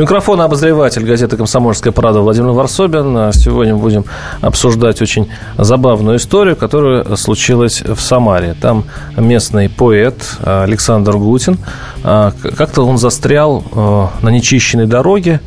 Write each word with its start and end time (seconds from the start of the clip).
Микрофон 0.00 0.40
обозреватель 0.40 1.04
газеты 1.04 1.36
«Комсомольская 1.36 1.92
правда» 1.92 2.22
Владимир 2.22 2.52
Варсобин. 2.52 3.34
Сегодня 3.34 3.76
будем 3.76 4.06
обсуждать 4.40 5.02
очень 5.02 5.30
забавную 5.58 6.16
историю, 6.16 6.56
которая 6.56 7.16
случилась 7.16 7.82
в 7.82 8.00
Самаре. 8.00 8.56
Там 8.58 8.84
местный 9.18 9.68
поэт 9.68 10.38
Александр 10.42 11.18
Гутин, 11.18 11.58
как-то 12.02 12.86
он 12.86 12.96
застрял 12.96 13.62
э, 13.70 14.06
на 14.22 14.30
нечищенной 14.30 14.86
дороге, 14.86 15.42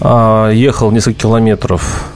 ехал 0.00 0.90
несколько 0.90 1.20
километров, 1.20 2.14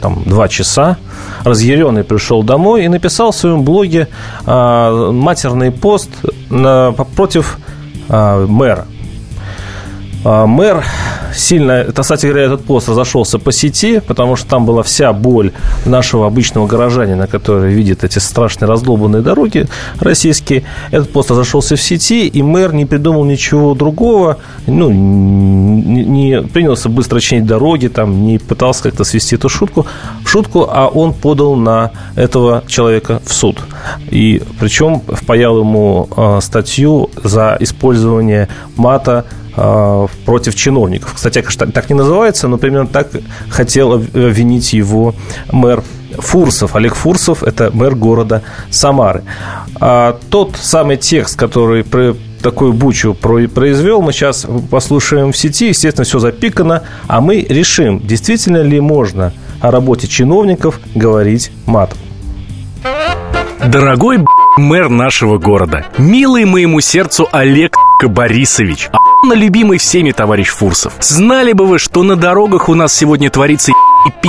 там, 0.00 0.22
два 0.26 0.46
часа, 0.46 0.96
разъяренный 1.42 2.04
пришел 2.04 2.44
домой 2.44 2.84
и 2.84 2.88
написал 2.88 3.32
в 3.32 3.36
своем 3.36 3.64
блоге 3.64 4.06
матерный 4.46 5.72
пост 5.72 6.10
против 7.16 7.58
мэра. 8.08 8.86
Мэр 10.24 10.84
сильно, 11.34 11.72
это, 11.72 12.02
кстати 12.02 12.26
говоря, 12.26 12.44
этот 12.44 12.64
пост 12.64 12.88
разошелся 12.88 13.38
по 13.38 13.52
сети, 13.52 14.00
потому 14.00 14.36
что 14.36 14.48
там 14.48 14.66
была 14.66 14.82
вся 14.82 15.12
боль 15.12 15.52
нашего 15.84 16.26
обычного 16.26 16.66
горожанина, 16.66 17.26
который 17.26 17.72
видит 17.72 18.04
эти 18.04 18.18
страшные 18.18 18.68
раздолбанные 18.68 19.22
дороги 19.22 19.66
российские. 20.00 20.64
Этот 20.90 21.12
пост 21.12 21.30
разошелся 21.30 21.76
в 21.76 21.82
сети, 21.82 22.26
и 22.26 22.42
мэр 22.42 22.72
не 22.72 22.86
придумал 22.86 23.24
ничего 23.24 23.74
другого, 23.74 24.38
ну, 24.66 24.90
не, 24.90 26.04
не 26.04 26.42
принялся 26.42 26.88
быстро 26.88 27.20
чинить 27.20 27.46
дороги, 27.46 27.88
там, 27.88 28.26
не 28.26 28.38
пытался 28.38 28.84
как-то 28.84 29.04
свести 29.04 29.36
эту 29.36 29.48
шутку, 29.48 29.86
шутку, 30.24 30.68
а 30.70 30.88
он 30.88 31.12
подал 31.12 31.54
на 31.56 31.90
этого 32.14 32.64
человека 32.66 33.20
в 33.24 33.32
суд. 33.32 33.58
И 34.10 34.42
причем 34.58 35.02
впаял 35.06 35.60
ему 35.60 36.08
э, 36.16 36.40
статью 36.40 37.10
за 37.22 37.56
использование 37.60 38.48
мата 38.76 39.24
против 39.56 40.54
чиновников. 40.54 41.14
Кстати, 41.14 41.42
так 41.42 41.88
не 41.88 41.94
называется, 41.96 42.46
но 42.46 42.58
примерно 42.58 42.86
так 42.86 43.08
хотел 43.48 43.94
обвинить 43.94 44.72
его 44.72 45.14
мэр 45.50 45.82
Фурсов. 46.18 46.76
Олег 46.76 46.94
Фурсов– 46.94 47.42
это 47.44 47.70
мэр 47.72 47.94
города 47.94 48.42
Самары. 48.70 49.24
А 49.80 50.18
тот 50.30 50.56
самый 50.56 50.98
текст, 50.98 51.38
который 51.38 51.84
такую 52.42 52.72
бучу 52.74 53.14
произвел, 53.14 54.02
мы 54.02 54.12
сейчас 54.12 54.46
послушаем 54.70 55.32
в 55.32 55.36
сети. 55.36 55.68
Естественно, 55.68 56.04
все 56.04 56.18
запикано, 56.18 56.82
а 57.06 57.20
мы 57.20 57.40
решим, 57.40 57.98
действительно 57.98 58.62
ли 58.62 58.78
можно 58.80 59.32
о 59.60 59.70
работе 59.70 60.06
чиновников 60.06 60.78
говорить 60.94 61.50
матом. 61.64 61.98
Дорогой 63.66 64.24
мэр 64.58 64.88
нашего 64.88 65.38
города, 65.38 65.86
милый 65.98 66.44
моему 66.44 66.80
сердцу 66.80 67.26
Олег 67.32 67.74
Борисович, 68.02 68.90
на 69.26 69.34
любимый 69.34 69.78
всеми 69.78 70.12
товарищ 70.12 70.48
Фурсов. 70.48 70.94
Знали 71.00 71.52
бы 71.52 71.66
вы, 71.66 71.78
что 71.78 72.02
на 72.02 72.16
дорогах 72.16 72.68
у 72.68 72.74
нас 72.74 72.94
сегодня 72.94 73.30
творится 73.30 73.72
и 73.72 74.10
пи***, 74.22 74.28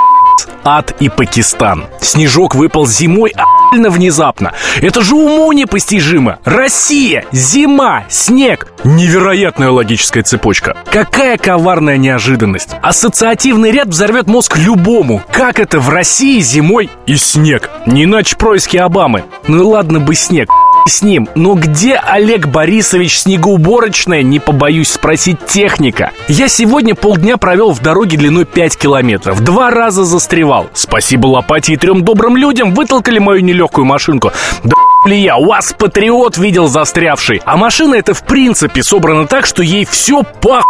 ад 0.64 0.95
и 1.00 1.09
Пакистан. 1.09 1.86
Снежок 2.02 2.56
выпал 2.56 2.86
зимой 2.86 3.34
охуенно 3.36 3.89
внезапно. 3.89 4.54
Это 4.81 5.02
же 5.02 5.16
уму 5.16 5.52
непостижимо. 5.54 6.39
Россия, 6.44 7.26
зима, 7.31 8.04
снег. 8.09 8.67
Невероятная 8.84 9.70
логическая 9.70 10.23
цепочка. 10.23 10.76
Какая 10.92 11.38
коварная 11.38 11.98
неожиданность. 11.98 12.70
Ассоциативный 12.82 13.72
ряд 13.72 13.88
взорвет 13.88 14.28
мозг 14.28 14.58
любому. 14.58 15.22
Как 15.32 15.59
это 15.59 15.80
в 15.80 15.89
России 15.89 16.39
зимой 16.39 16.89
и 17.06 17.16
снег? 17.16 17.70
Не 17.86 18.04
иначе 18.04 18.36
происки 18.36 18.77
Обамы. 18.77 19.23
Ну 19.48 19.70
ладно 19.70 20.00
бы 20.00 20.16
снег, 20.16 20.50
с 20.87 21.02
ним. 21.02 21.27
Но 21.36 21.53
где 21.53 21.95
Олег 21.95 22.48
Борисович 22.48 23.20
снегоуборочная, 23.20 24.21
не 24.23 24.39
побоюсь 24.39 24.92
спросить, 24.92 25.45
техника? 25.45 26.11
Я 26.27 26.48
сегодня 26.48 26.95
полдня 26.95 27.37
провел 27.37 27.71
в 27.71 27.81
дороге 27.81 28.17
длиной 28.17 28.45
5 28.45 28.77
километров. 28.77 29.42
Два 29.42 29.70
раза 29.70 30.03
застревал. 30.03 30.67
Спасибо 30.73 31.27
лопате 31.27 31.73
и 31.73 31.77
трем 31.77 32.03
добрым 32.03 32.37
людям 32.37 32.73
вытолкали 32.73 33.20
мою 33.20 33.42
нелегкую 33.42 33.86
машинку. 33.86 34.31
Да 34.64 34.76
ли 35.08 35.17
я, 35.17 35.37
вас 35.37 35.73
патриот 35.77 36.37
видел 36.37 36.67
застрявший. 36.67 37.42
А 37.45 37.58
машина 37.58 37.95
это 37.95 38.14
в 38.14 38.23
принципе 38.23 38.83
собрана 38.83 39.26
так, 39.26 39.45
что 39.45 39.64
ей 39.64 39.86
все 39.86 40.23
пах 40.23 40.64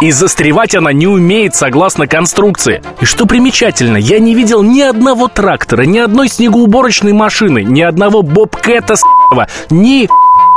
и 0.00 0.10
застревать 0.10 0.74
она 0.74 0.92
не 0.92 1.06
умеет 1.06 1.54
согласно 1.54 2.06
конструкции. 2.06 2.82
И 3.00 3.04
что 3.04 3.26
примечательно, 3.26 3.96
я 3.96 4.18
не 4.18 4.34
видел 4.34 4.62
ни 4.62 4.80
одного 4.80 5.28
трактора, 5.28 5.82
ни 5.82 5.98
одной 5.98 6.28
снегоуборочной 6.28 7.12
машины, 7.12 7.62
ни 7.62 7.82
одного 7.82 8.22
бобкэта 8.22 8.96
с***го, 8.96 9.46
ни 9.70 10.08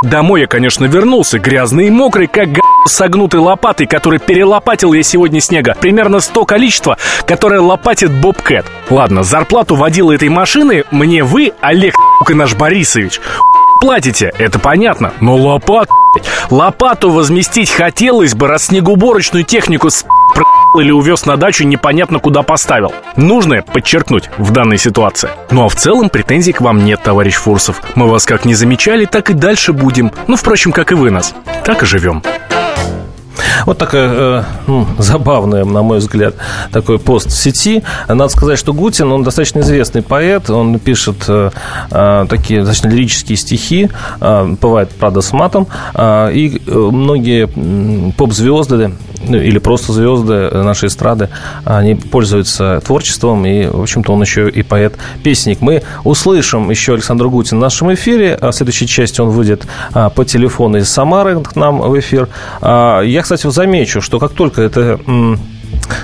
Домой 0.03 0.41
я, 0.41 0.47
конечно, 0.47 0.83
вернулся, 0.83 1.39
грязный 1.39 1.87
и 1.87 1.89
мокрый, 1.89 2.27
как 2.27 2.51
г... 2.51 2.61
согнутой 2.85 3.39
лопатой, 3.39 3.87
который 3.87 4.19
перелопатил 4.19 4.91
я 4.91 5.01
сегодня 5.01 5.39
снега. 5.39 5.77
Примерно 5.79 6.19
100 6.19 6.45
количества, 6.45 6.97
которое 7.25 7.61
лопатит 7.61 8.11
Бобкэт. 8.11 8.65
Ладно, 8.89 9.23
зарплату 9.23 9.75
водила 9.75 10.11
этой 10.11 10.27
машины 10.27 10.83
мне 10.91 11.23
вы, 11.23 11.53
Олег 11.61 11.95
и 12.29 12.33
наш 12.33 12.53
Борисович, 12.53 13.21
платите, 13.83 14.31
это 14.37 14.59
понятно, 14.59 15.11
но 15.19 15.35
лопат... 15.35 15.89
Лопату 16.49 17.09
возместить 17.09 17.69
хотелось 17.69 18.33
бы, 18.33 18.47
раз 18.47 18.67
снегоуборочную 18.67 19.43
технику 19.43 19.89
с 19.89 20.05
или 20.79 20.91
увез 20.91 21.25
на 21.25 21.35
дачу 21.37 21.65
непонятно 21.65 22.19
куда 22.19 22.43
поставил. 22.43 22.93
Нужное 23.17 23.61
подчеркнуть 23.61 24.29
в 24.37 24.51
данной 24.51 24.77
ситуации. 24.77 25.29
Ну 25.51 25.65
а 25.65 25.69
в 25.69 25.75
целом 25.75 26.09
претензий 26.09 26.53
к 26.53 26.61
вам 26.61 26.85
нет, 26.85 27.01
товарищ 27.03 27.35
Фурсов. 27.35 27.81
Мы 27.95 28.07
вас 28.07 28.25
как 28.25 28.45
не 28.45 28.55
замечали, 28.55 29.05
так 29.05 29.29
и 29.29 29.33
дальше 29.33 29.73
будем. 29.73 30.11
Ну, 30.27 30.37
впрочем, 30.37 30.71
как 30.71 30.91
и 30.91 30.95
вы 30.95 31.11
нас. 31.11 31.35
Так 31.65 31.83
и 31.83 31.85
живем. 31.85 32.23
Вот 33.65 33.77
такая 33.77 34.09
э, 34.09 34.43
ну, 34.67 34.87
забавная, 34.97 35.65
на 35.65 35.81
мой 35.81 35.99
взгляд, 35.99 36.35
такой 36.71 36.99
пост 36.99 37.29
в 37.29 37.35
сети. 37.35 37.83
Надо 38.07 38.29
сказать, 38.29 38.59
что 38.59 38.73
Гутин, 38.73 39.11
он 39.11 39.23
достаточно 39.23 39.59
известный 39.59 40.01
поэт, 40.01 40.49
он 40.49 40.79
пишет 40.79 41.25
э, 41.27 41.51
э, 41.91 42.25
такие 42.29 42.59
достаточно 42.59 42.89
лирические 42.89 43.37
стихи, 43.37 43.89
бывает, 44.19 44.89
правда, 44.99 45.21
с 45.21 45.31
матом, 45.33 45.67
и 45.97 46.61
многие 46.67 47.47
поп-звезды 48.11 48.91
ну, 49.27 49.37
или 49.37 49.59
просто 49.59 49.93
звезды 49.93 50.49
нашей 50.51 50.87
эстрады, 50.87 51.29
они 51.65 51.95
пользуются 51.95 52.81
творчеством, 52.85 53.45
и, 53.45 53.65
в 53.65 53.81
общем-то, 53.81 54.13
он 54.13 54.21
еще 54.21 54.49
и 54.49 54.63
поэт-песенник. 54.63 55.61
Мы 55.61 55.83
услышим 56.03 56.69
еще 56.69 56.93
Александра 56.93 57.27
Гутина 57.27 57.59
в 57.59 57.61
нашем 57.61 57.93
эфире, 57.93 58.37
а 58.39 58.51
в 58.51 58.55
следующей 58.55 58.87
части 58.87 59.21
он 59.21 59.29
выйдет 59.29 59.67
а, 59.93 60.09
по 60.09 60.25
телефону 60.25 60.77
из 60.77 60.89
Самары 60.89 61.39
к 61.41 61.55
нам 61.55 61.79
в 61.79 61.99
эфир. 61.99 62.29
А, 62.61 63.01
я, 63.01 63.21
кстати, 63.21 63.49
замечу, 63.49 64.01
что 64.01 64.19
как 64.19 64.31
только 64.31 64.61
это, 64.61 64.99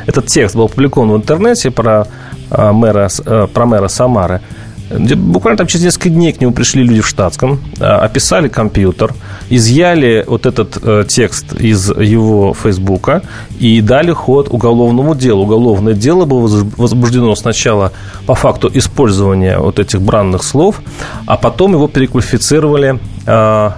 этот 0.06 0.28
текст 0.28 0.56
был 0.56 0.66
опубликован 0.66 1.12
в 1.12 1.16
интернете 1.18 1.72
про 1.72 2.08
а, 2.50 2.74
мэра, 2.74 3.10
про 3.54 3.66
мэра 3.66 3.88
Самары, 3.88 4.42
Буквально 4.90 5.58
там 5.58 5.68
через 5.68 5.86
несколько 5.86 6.10
дней 6.10 6.34
к 6.34 6.42
нему 6.42 6.52
пришли 6.52 6.84
люди 6.84 7.02
в 7.02 7.08
штатском, 7.08 7.60
а, 7.80 8.00
описали 8.00 8.48
компьютер, 8.48 9.14
изъяли 9.50 10.24
вот 10.28 10.46
этот 10.46 10.78
э, 10.82 11.06
текст 11.08 11.54
из 11.54 11.90
его 11.90 12.54
фейсбука 12.54 13.22
и 13.60 13.82
дали 13.82 14.12
ход 14.12 14.48
уголовному 14.50 15.14
делу. 15.16 15.44
Уголовное 15.44 15.94
дело 15.94 16.26
было 16.26 16.48
возбуждено 16.78 17.36
сначала 17.36 17.92
по 18.26 18.34
факту 18.34 18.70
использования 18.74 19.60
вот 19.60 19.80
этих 19.80 20.02
бранных 20.02 20.44
слов, 20.44 20.82
а 21.28 21.38
потом 21.38 21.74
его 21.74 21.88
переквалифицировали 21.88 23.00
э, 23.26 23.72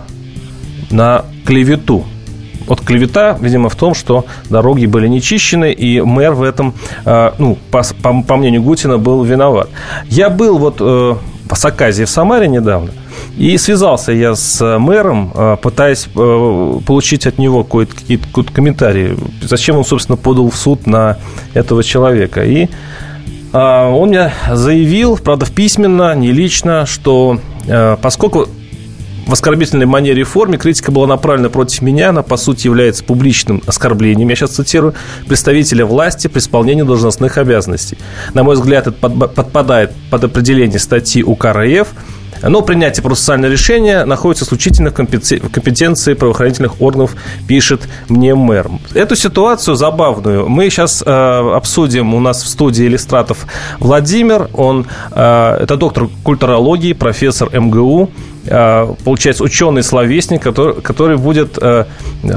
на 0.91 1.25
клевету. 1.45 2.05
Вот 2.71 2.79
клевета, 2.79 3.37
видимо, 3.41 3.67
в 3.67 3.75
том, 3.75 3.93
что 3.93 4.25
дороги 4.49 4.85
были 4.85 5.05
нечищены, 5.09 5.73
и 5.73 5.99
мэр 5.99 6.31
в 6.31 6.41
этом, 6.41 6.73
э, 7.03 7.31
ну, 7.37 7.57
по, 7.69 7.83
по, 8.01 8.21
по 8.21 8.37
мнению 8.37 8.61
Гутина, 8.61 8.97
был 8.97 9.25
виноват. 9.25 9.67
Я 10.07 10.29
был 10.29 10.57
вот 10.57 10.77
э, 10.79 10.83
в 10.83 11.55
Саказе 11.55 12.05
в 12.05 12.09
Самаре 12.09 12.47
недавно, 12.47 12.91
и 13.35 13.57
связался 13.57 14.13
я 14.13 14.35
с 14.35 14.77
мэром, 14.77 15.33
э, 15.35 15.57
пытаясь 15.61 16.05
получить 16.05 17.27
от 17.27 17.39
него 17.39 17.65
какие-то 17.65 18.53
комментарии, 18.53 19.17
зачем 19.41 19.75
он, 19.75 19.83
собственно, 19.83 20.15
подал 20.15 20.49
в 20.49 20.55
суд 20.55 20.87
на 20.87 21.17
этого 21.53 21.83
человека. 21.83 22.41
И 22.45 22.69
он 23.51 24.07
мне 24.07 24.31
заявил, 24.49 25.17
правда, 25.17 25.45
в 25.45 25.51
письменно, 25.51 26.15
не 26.15 26.31
лично, 26.31 26.85
что 26.85 27.37
поскольку 28.01 28.47
в 29.31 29.33
оскорбительной 29.33 29.85
манере 29.85 30.21
и 30.21 30.25
форме 30.25 30.57
критика 30.57 30.91
была 30.91 31.07
направлена 31.07 31.49
против 31.49 31.81
меня, 31.81 32.09
она, 32.09 32.21
по 32.21 32.35
сути, 32.35 32.67
является 32.67 33.01
публичным 33.05 33.63
оскорблением, 33.65 34.27
я 34.27 34.35
сейчас 34.35 34.49
цитирую, 34.49 34.93
представителя 35.25 35.85
власти 35.85 36.27
при 36.27 36.39
исполнении 36.39 36.81
должностных 36.81 37.37
обязанностей. 37.37 37.97
На 38.33 38.43
мой 38.43 38.55
взгляд, 38.55 38.87
это 38.87 39.09
подпадает 39.09 39.93
под 40.09 40.25
определение 40.25 40.79
статьи 40.79 41.23
УК 41.23 41.45
РФ, 41.45 41.87
Но 42.43 42.61
принятие 42.61 43.03
процессуального 43.03 43.51
решения 43.51 44.03
находится 44.03 44.43
исключительно 44.43 44.89
в 44.89 44.93
компетенции 44.95 46.13
правоохранительных 46.13 46.81
органов, 46.81 47.15
пишет 47.47 47.87
мне 48.09 48.35
мэр. 48.35 48.69
Эту 48.93 49.15
ситуацию 49.15 49.75
забавную 49.75 50.49
мы 50.49 50.69
сейчас 50.69 51.03
э, 51.05 51.09
обсудим. 51.09 52.15
У 52.15 52.19
нас 52.19 52.43
в 52.43 52.47
студии 52.47 52.85
иллюстратов 52.85 53.45
Владимир. 53.79 54.49
Он, 54.53 54.87
э, 55.11 55.57
это 55.61 55.77
доктор 55.77 56.09
культурологии, 56.23 56.93
профессор 56.93 57.49
МГУ 57.57 58.09
получается, 59.03 59.43
ученый-словесник, 59.43 60.41
который, 60.41 60.81
который 60.81 61.17
будет 61.17 61.57
э, 61.61 61.85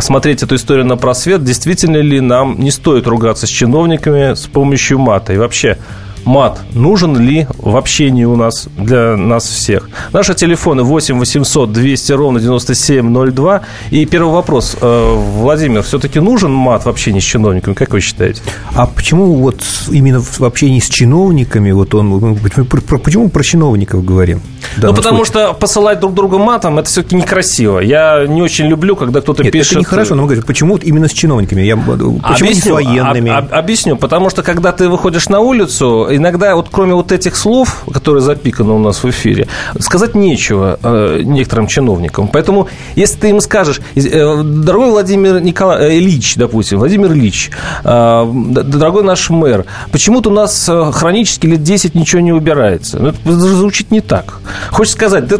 смотреть 0.00 0.42
эту 0.42 0.56
историю 0.56 0.86
на 0.86 0.96
просвет, 0.96 1.44
действительно 1.44 1.96
ли 1.98 2.20
нам 2.20 2.58
не 2.58 2.70
стоит 2.70 3.06
ругаться 3.06 3.46
с 3.46 3.50
чиновниками 3.50 4.34
с 4.34 4.46
помощью 4.46 4.98
мата. 4.98 5.32
И 5.32 5.38
вообще, 5.38 5.78
мат 6.24 6.60
нужен 6.72 7.18
ли 7.18 7.46
в 7.58 7.76
общении 7.76 8.24
у 8.24 8.36
нас 8.36 8.68
для 8.76 9.16
нас 9.16 9.44
всех. 9.44 9.88
Наши 10.12 10.34
телефоны 10.34 10.82
8 10.82 11.18
800 11.18 11.72
200 11.72 12.12
ровно 12.12 12.40
9702. 12.40 13.62
И 13.90 14.06
первый 14.06 14.32
вопрос. 14.32 14.76
Э, 14.80 15.14
Владимир, 15.14 15.82
все-таки 15.82 16.20
нужен 16.20 16.52
мат 16.52 16.84
в 16.84 16.88
общении 16.88 17.20
с 17.20 17.24
чиновниками? 17.24 17.74
Как 17.74 17.92
вы 17.92 18.00
считаете? 18.00 18.42
А 18.74 18.86
почему 18.86 19.34
вот 19.36 19.62
именно 19.90 20.20
в 20.20 20.40
общении 20.42 20.80
с 20.80 20.88
чиновниками, 20.88 21.72
вот 21.72 21.94
он, 21.94 22.38
почему 22.38 23.28
про 23.28 23.42
чиновников 23.42 24.04
говорим? 24.04 24.40
Ну, 24.76 24.94
потому 24.94 25.24
случае? 25.24 25.48
что 25.48 25.54
посылать 25.54 26.00
друг 26.00 26.14
друга 26.14 26.38
матом, 26.38 26.78
это 26.78 26.88
все-таки 26.88 27.16
некрасиво. 27.16 27.80
Я 27.80 28.26
не 28.26 28.42
очень 28.42 28.66
люблю, 28.66 28.96
когда 28.96 29.20
кто-то 29.20 29.42
Нет, 29.42 29.52
пишет... 29.52 29.72
это 29.72 29.80
нехорошо, 29.80 30.14
но 30.14 30.22
мы 30.22 30.28
говорим, 30.28 30.44
почему 30.44 30.74
вот 30.74 30.84
именно 30.84 31.08
с 31.08 31.12
чиновниками? 31.12 31.62
Я, 31.62 31.76
почему 31.76 32.20
объясню, 32.22 32.48
не 32.48 32.60
с 32.60 32.66
военными? 32.66 33.30
Об, 33.30 33.44
об, 33.44 33.54
объясню, 33.54 33.96
потому 33.96 34.30
что 34.30 34.42
когда 34.42 34.72
ты 34.72 34.88
выходишь 34.88 35.28
на 35.28 35.40
улицу, 35.40 36.08
иногда 36.16 36.54
вот 36.54 36.68
кроме 36.70 36.94
вот 36.94 37.12
этих 37.12 37.36
слов, 37.36 37.84
которые 37.92 38.22
запиканы 38.22 38.72
у 38.72 38.78
нас 38.78 39.02
в 39.02 39.10
эфире, 39.10 39.46
сказать 39.78 40.14
нечего 40.14 40.78
э, 40.82 41.20
некоторым 41.24 41.66
чиновникам. 41.66 42.28
Поэтому, 42.28 42.68
если 42.94 43.18
ты 43.18 43.30
им 43.30 43.40
скажешь, 43.40 43.80
э, 43.94 44.42
дорогой 44.42 44.90
Владимир 44.90 45.40
Николаевич, 45.40 45.92
э, 45.92 45.98
Ильич, 45.98 46.36
допустим, 46.36 46.78
Владимир 46.78 47.12
Ильич, 47.12 47.50
э, 47.84 48.32
дорогой 48.52 49.02
наш 49.04 49.30
мэр, 49.30 49.64
почему-то 49.92 50.30
у 50.30 50.32
нас 50.32 50.68
э, 50.68 50.92
хронически 50.92 51.46
лет 51.46 51.62
10 51.62 51.94
ничего 51.94 52.20
не 52.20 52.32
убирается. 52.32 52.98
Ну, 52.98 53.08
это 53.08 53.32
звучит 53.32 53.90
не 53.90 54.00
так. 54.00 54.40
Хочешь 54.70 54.92
сказать, 54.92 55.26
да 55.26 55.38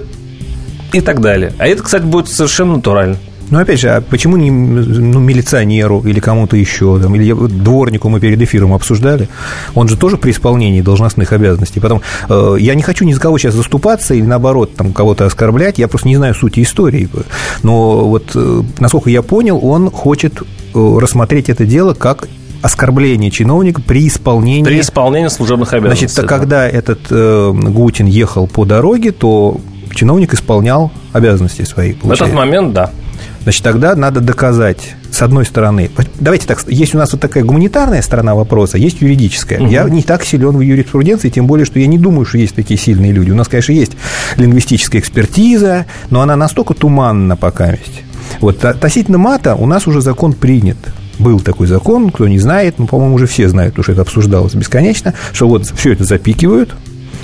и 0.93 1.01
так 1.01 1.21
далее. 1.21 1.53
А 1.59 1.67
это, 1.67 1.83
кстати, 1.83 2.05
будет 2.05 2.29
совершенно 2.29 2.77
натурально. 2.77 3.17
Ну, 3.55 3.61
опять 3.61 3.79
же, 3.79 3.89
а 3.91 4.01
почему 4.01 4.37
не 4.37 4.51
ну, 4.51 5.21
милиционеру 5.21 6.03
или 6.05 6.19
кому-то 6.19 6.57
еще, 6.57 6.99
там, 6.99 7.15
или 7.15 7.33
дворнику 7.33 8.09
мы 8.09 8.19
перед 8.19 8.43
эфиром 8.43 8.73
обсуждали? 8.73 9.29
Он 9.77 9.87
же 9.87 9.97
тоже 9.97 10.17
при 10.17 10.33
исполнении 10.33 10.81
должностных 10.81 11.33
обязанностей. 11.33 11.79
Потом, 11.79 12.03
э, 12.29 12.57
я 12.59 12.75
не 12.75 12.83
хочу 12.83 13.05
ни 13.05 13.13
за 13.13 13.21
кого 13.21 13.39
сейчас 13.39 13.55
заступаться 13.55 14.13
или, 14.13 14.25
наоборот, 14.25 14.75
там, 14.75 14.93
кого-то 14.93 15.25
оскорблять, 15.25 15.79
я 15.79 15.87
просто 15.87 16.09
не 16.09 16.17
знаю 16.17 16.35
сути 16.35 16.65
истории. 16.65 17.09
Но 17.63 18.09
вот, 18.09 18.33
э, 18.35 18.63
насколько 18.81 19.09
я 19.09 19.23
понял, 19.23 19.61
он 19.65 19.89
хочет 19.89 20.43
э, 20.43 20.99
рассмотреть 21.01 21.49
это 21.49 21.65
дело 21.65 21.95
как 21.95 22.27
оскорбление 22.61 23.31
чиновника 23.31 23.81
при 23.81 24.09
исполнении... 24.09 24.65
При 24.65 24.81
исполнении 24.81 25.29
служебных 25.29 25.73
обязанностей. 25.73 26.09
Значит, 26.09 26.29
да. 26.29 26.37
когда 26.39 26.69
этот 26.69 26.99
э, 27.09 27.53
Гутин 27.53 28.07
ехал 28.07 28.49
по 28.49 28.65
дороге, 28.65 29.13
то 29.13 29.61
чиновник 29.95 30.35
исполнял 30.35 30.91
обязанности 31.13 31.63
свои. 31.63 31.93
Получается. 31.93 32.25
В 32.25 32.27
этот 32.27 32.37
момент, 32.37 32.75
да. 32.75 32.91
Значит, 33.45 33.63
тогда 33.63 33.95
надо 33.95 34.21
доказать, 34.21 34.95
с 35.13 35.21
одной 35.23 35.45
стороны, 35.45 35.91
давайте 36.19 36.47
так, 36.47 36.65
есть 36.67 36.95
у 36.95 36.99
нас 36.99 37.13
вот 37.13 37.21
такая 37.21 37.45
гуманитарная 37.45 38.01
сторона 38.01 38.35
вопроса, 38.35 38.79
есть 38.79 39.03
юридическая. 39.03 39.61
Угу. 39.61 39.69
Я 39.69 39.85
не 39.85 40.03
так 40.03 40.25
силен 40.25 40.57
в 40.57 40.61
юриспруденции, 40.61 41.29
тем 41.29 41.47
более, 41.47 41.67
что 41.67 41.79
я 41.79 41.87
не 41.87 41.99
думаю, 41.99 42.25
что 42.25 42.39
есть 42.39 42.55
такие 42.55 42.81
сильные 42.81 43.13
люди. 43.13 43.31
У 43.31 43.35
нас, 43.35 43.49
конечно, 43.49 43.73
есть 43.73 43.93
лингвистическая 44.37 45.01
экспертиза, 45.01 45.85
но 46.09 46.23
она 46.23 46.37
настолько 46.37 46.73
туманна 46.73 47.37
пока 47.37 47.71
есть. 47.71 48.03
Вот 48.41 48.65
относительно 48.65 49.19
мата 49.19 49.55
у 49.55 49.67
нас 49.67 49.87
уже 49.87 50.01
закон 50.01 50.33
принят 50.33 50.79
был 51.19 51.39
такой 51.39 51.69
закон, 51.69 52.11
кто 52.11 52.27
не 52.27 52.41
знает, 52.41 52.79
ну, 52.79 52.89
по-моему, 52.89 53.15
уже 53.15 53.27
все 53.27 53.49
знают, 53.49 53.75
потому 53.75 53.85
что 53.85 53.93
это 53.93 54.03
обсуждалось 54.03 54.55
бесконечно, 54.55 55.15
что 55.33 55.49
вот 55.49 55.65
все 55.67 55.93
это 55.93 56.05
запикивают. 56.05 56.75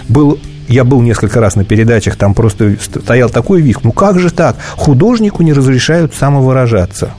Был 0.08 0.38
я 0.70 0.84
был 0.84 1.02
несколько 1.02 1.40
раз 1.40 1.56
на 1.56 1.64
передачах, 1.64 2.16
там 2.16 2.32
просто 2.32 2.76
стоял 2.80 3.28
такой 3.28 3.60
виск. 3.60 3.80
Ну 3.82 3.92
как 3.92 4.18
же 4.18 4.30
так? 4.30 4.56
Художнику 4.76 5.42
не 5.42 5.52
разрешают 5.52 6.14
самовыражаться. 6.14 7.10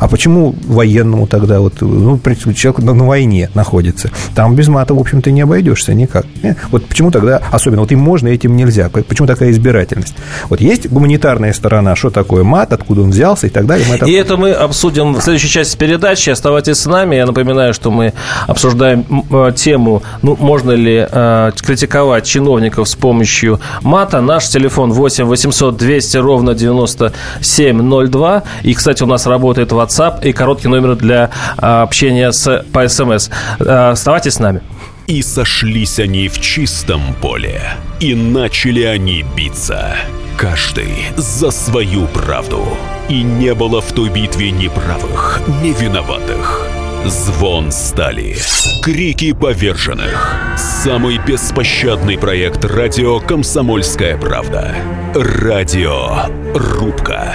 А 0.00 0.08
почему 0.08 0.54
военному 0.66 1.26
тогда 1.26 1.60
вот, 1.60 1.80
ну, 1.80 2.18
человек 2.54 2.80
на, 2.80 2.94
на 2.94 3.04
войне 3.04 3.50
находится? 3.54 4.10
Там 4.34 4.54
без 4.54 4.68
мата, 4.68 4.94
в 4.94 4.98
общем-то, 4.98 5.30
не 5.30 5.40
обойдешься 5.42 5.94
никак. 5.94 6.26
Э, 6.42 6.54
вот 6.70 6.86
почему 6.86 7.10
тогда, 7.10 7.42
особенно 7.50 7.82
вот 7.82 7.92
им 7.92 8.00
можно, 8.00 8.28
этим 8.28 8.56
нельзя? 8.56 8.88
Почему 8.88 9.26
такая 9.26 9.50
избирательность? 9.50 10.14
Вот 10.48 10.60
есть 10.60 10.88
гуманитарная 10.88 11.52
сторона, 11.52 11.96
что 11.96 12.10
такое 12.10 12.44
мат, 12.44 12.72
откуда 12.72 13.02
он 13.02 13.10
взялся 13.10 13.46
и 13.46 13.50
так 13.50 13.66
далее. 13.66 13.86
Мы 13.88 13.96
это... 13.96 14.06
И 14.06 14.12
это 14.12 14.36
мы 14.36 14.52
обсудим 14.52 15.14
в 15.14 15.22
следующей 15.22 15.48
части 15.48 15.76
передачи. 15.76 16.30
Оставайтесь 16.30 16.78
с 16.78 16.86
нами. 16.86 17.16
Я 17.16 17.26
напоминаю, 17.26 17.74
что 17.74 17.90
мы 17.90 18.12
обсуждаем 18.46 19.04
э, 19.30 19.52
тему, 19.56 20.02
ну, 20.22 20.36
можно 20.38 20.72
ли 20.72 21.06
э, 21.10 21.50
критиковать 21.60 22.24
чиновников 22.26 22.88
с 22.88 22.94
помощью 22.94 23.60
мата. 23.82 24.20
Наш 24.20 24.48
телефон 24.48 24.92
8 24.92 25.24
800 25.24 25.76
200 25.76 26.16
ровно 26.18 26.54
9702. 26.54 28.42
И, 28.62 28.74
кстати, 28.74 29.02
у 29.02 29.06
нас 29.06 29.26
работает 29.26 29.47
работает 29.48 29.72
WhatsApp 29.72 30.24
и 30.24 30.32
короткий 30.32 30.68
номер 30.68 30.94
для 30.94 31.30
а, 31.56 31.82
общения 31.82 32.32
с, 32.32 32.64
по 32.72 32.86
СМС. 32.86 33.30
А, 33.60 33.92
оставайтесь 33.92 34.34
с 34.34 34.38
нами. 34.38 34.60
И 35.06 35.22
сошлись 35.22 35.98
они 35.98 36.28
в 36.28 36.38
чистом 36.38 37.00
поле, 37.22 37.62
и 37.98 38.14
начали 38.14 38.82
они 38.82 39.24
биться. 39.34 39.96
Каждый 40.36 41.06
за 41.16 41.50
свою 41.50 42.06
правду. 42.08 42.62
И 43.08 43.22
не 43.22 43.54
было 43.54 43.80
в 43.80 43.90
той 43.92 44.10
битве 44.10 44.50
ни 44.50 44.68
правых, 44.68 45.40
ни 45.62 45.72
виноватых. 45.72 46.68
Звон 47.06 47.72
стали. 47.72 48.36
Крики 48.82 49.32
поверженных. 49.32 50.36
Самый 50.58 51.18
беспощадный 51.26 52.18
проект 52.18 52.64
радио 52.66 53.18
«Комсомольская 53.20 54.18
правда». 54.18 54.74
Радио 55.14 56.26
«Рубка». 56.54 57.34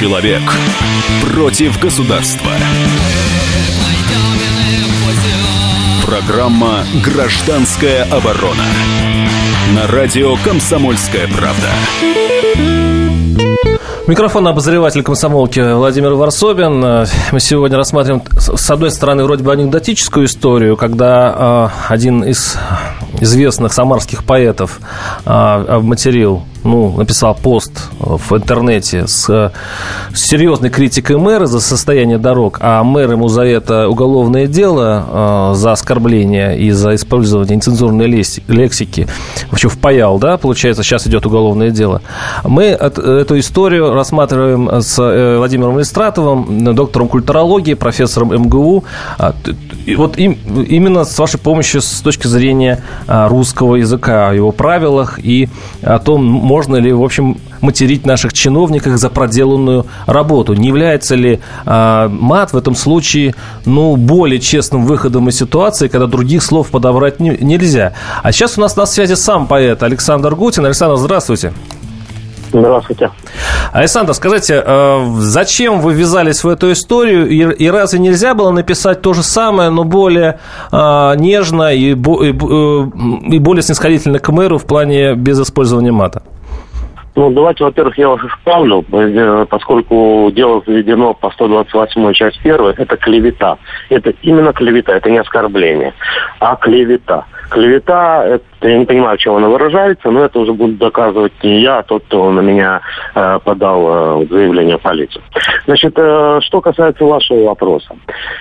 Человек 0.00 0.42
против 1.32 1.80
государства. 1.80 2.50
Программа 6.04 6.82
«Гражданская 7.04 8.02
оборона». 8.02 8.64
На 9.72 9.86
радио 9.86 10.34
«Комсомольская 10.42 11.28
правда». 11.28 11.70
Микрофон 14.08 14.48
обозреватель 14.48 15.04
комсомолки 15.04 15.60
Владимир 15.60 16.14
Варсобин. 16.14 17.06
Мы 17.30 17.38
сегодня 17.38 17.76
рассматриваем, 17.76 18.24
с 18.36 18.70
одной 18.70 18.90
стороны, 18.90 19.22
вроде 19.22 19.44
бы 19.44 19.52
анекдотическую 19.52 20.26
историю, 20.26 20.76
когда 20.76 21.70
э, 21.88 21.92
один 21.92 22.24
из 22.24 22.58
известных 23.24 23.72
самарских 23.72 24.24
поэтов 24.24 24.80
э, 25.24 25.30
обматерил 25.30 26.42
ну, 26.64 26.96
написал 26.96 27.34
пост 27.34 27.90
в 27.98 28.34
интернете 28.34 29.06
с, 29.06 29.26
с 29.26 29.52
серьезной 30.18 30.70
критикой 30.70 31.18
мэра 31.18 31.46
за 31.46 31.60
состояние 31.60 32.18
дорог, 32.18 32.58
а 32.60 32.82
мэр 32.82 33.12
ему 33.12 33.28
за 33.28 33.42
это 33.42 33.88
уголовное 33.88 34.46
дело, 34.46 35.52
э, 35.52 35.54
за 35.54 35.72
оскорбление 35.72 36.58
и 36.58 36.70
за 36.70 36.94
использование 36.94 37.56
нецензурной 37.56 38.06
лексики 38.06 39.06
вообще 39.50 39.68
впаял, 39.68 40.18
да, 40.18 40.38
получается, 40.38 40.82
сейчас 40.82 41.06
идет 41.06 41.26
уголовное 41.26 41.70
дело. 41.70 42.00
Мы 42.42 42.72
от, 42.72 42.98
эту 42.98 43.38
историю 43.38 43.92
рассматриваем 43.92 44.80
с 44.80 44.98
э, 44.98 45.36
Владимиром 45.36 45.78
Листратовым, 45.78 46.74
доктором 46.74 47.08
культурологии, 47.08 47.74
профессором 47.74 48.34
МГУ. 48.34 48.84
А, 49.86 49.90
и 49.90 49.96
вот 49.96 50.18
им, 50.18 50.38
именно 50.68 51.04
с 51.04 51.18
вашей 51.18 51.38
помощью 51.38 51.80
с 51.80 52.00
точки 52.00 52.26
зрения 52.26 52.82
а, 53.06 53.28
русского 53.28 53.76
языка, 53.76 54.30
о 54.30 54.34
его 54.34 54.52
правилах 54.52 55.18
и 55.22 55.48
о 55.82 55.98
том, 55.98 56.24
можно 56.24 56.76
ли, 56.76 56.92
в 56.92 57.02
общем, 57.02 57.38
материть 57.60 58.06
наших 58.06 58.32
чиновников 58.32 58.96
за 58.98 59.10
проделанную 59.10 59.86
работу. 60.06 60.54
Не 60.54 60.68
является 60.68 61.14
ли 61.14 61.40
э, 61.64 62.08
мат 62.10 62.52
в 62.52 62.56
этом 62.56 62.74
случае, 62.74 63.34
ну, 63.64 63.96
более 63.96 64.38
честным 64.38 64.84
выходом 64.84 65.28
из 65.28 65.36
ситуации, 65.36 65.88
когда 65.88 66.06
других 66.06 66.42
слов 66.42 66.68
подобрать 66.68 67.20
не, 67.20 67.30
нельзя? 67.40 67.94
А 68.22 68.32
сейчас 68.32 68.58
у 68.58 68.60
нас 68.60 68.76
на 68.76 68.86
связи 68.86 69.14
сам 69.14 69.46
поэт 69.46 69.82
Александр 69.82 70.34
Гутин. 70.34 70.66
Александр, 70.66 70.96
здравствуйте. 70.96 71.52
Здравствуйте. 72.54 73.10
Александр, 73.72 74.14
скажите, 74.14 74.62
э, 74.64 75.04
зачем 75.18 75.80
вы 75.80 75.92
ввязались 75.94 76.44
в 76.44 76.48
эту 76.48 76.70
историю? 76.70 77.28
И, 77.28 77.68
разве 77.68 77.98
нельзя 77.98 78.34
было 78.34 78.50
написать 78.52 79.02
то 79.02 79.12
же 79.12 79.24
самое, 79.24 79.70
но 79.70 79.82
более 79.82 80.38
э, 80.70 81.12
нежно 81.16 81.74
и, 81.74 81.94
э, 81.94 81.94
и 81.94 83.38
более 83.40 83.62
снисходительно 83.62 84.20
к 84.20 84.28
мэру 84.28 84.58
в 84.58 84.66
плане 84.66 85.14
без 85.14 85.40
использования 85.40 85.90
мата? 85.90 86.22
Ну, 87.16 87.30
давайте, 87.30 87.64
во-первых, 87.64 87.98
я 87.98 88.08
вас 88.08 88.20
исправлю, 88.20 88.84
поскольку 89.48 90.30
дело 90.32 90.62
заведено 90.66 91.14
по 91.14 91.30
128 91.30 92.12
часть 92.12 92.38
1, 92.44 92.74
это 92.76 92.96
клевета. 92.96 93.56
Это 93.88 94.12
именно 94.22 94.52
клевета, 94.52 94.92
это 94.94 95.10
не 95.10 95.18
оскорбление, 95.18 95.92
а 96.40 96.56
клевета. 96.56 97.24
Клевета, 97.50 98.24
это, 98.24 98.44
я 98.62 98.78
не 98.78 98.84
понимаю, 98.84 99.18
чем 99.18 99.36
она 99.36 99.48
выражается, 99.48 100.10
но 100.10 100.24
это 100.24 100.38
уже 100.38 100.52
будет 100.52 100.78
доказывать 100.78 101.32
не 101.42 101.60
я, 101.60 101.78
а 101.78 101.82
тот, 101.82 102.04
кто 102.04 102.30
на 102.30 102.40
меня 102.40 102.80
э, 103.14 103.38
подал 103.44 104.22
э, 104.22 104.26
заявление 104.26 104.78
в 104.78 104.82
полицию. 104.82 105.22
Значит, 105.66 105.94
э, 105.96 106.38
что 106.42 106.60
касается 106.60 107.04
вашего 107.04 107.44
вопроса 107.44 107.96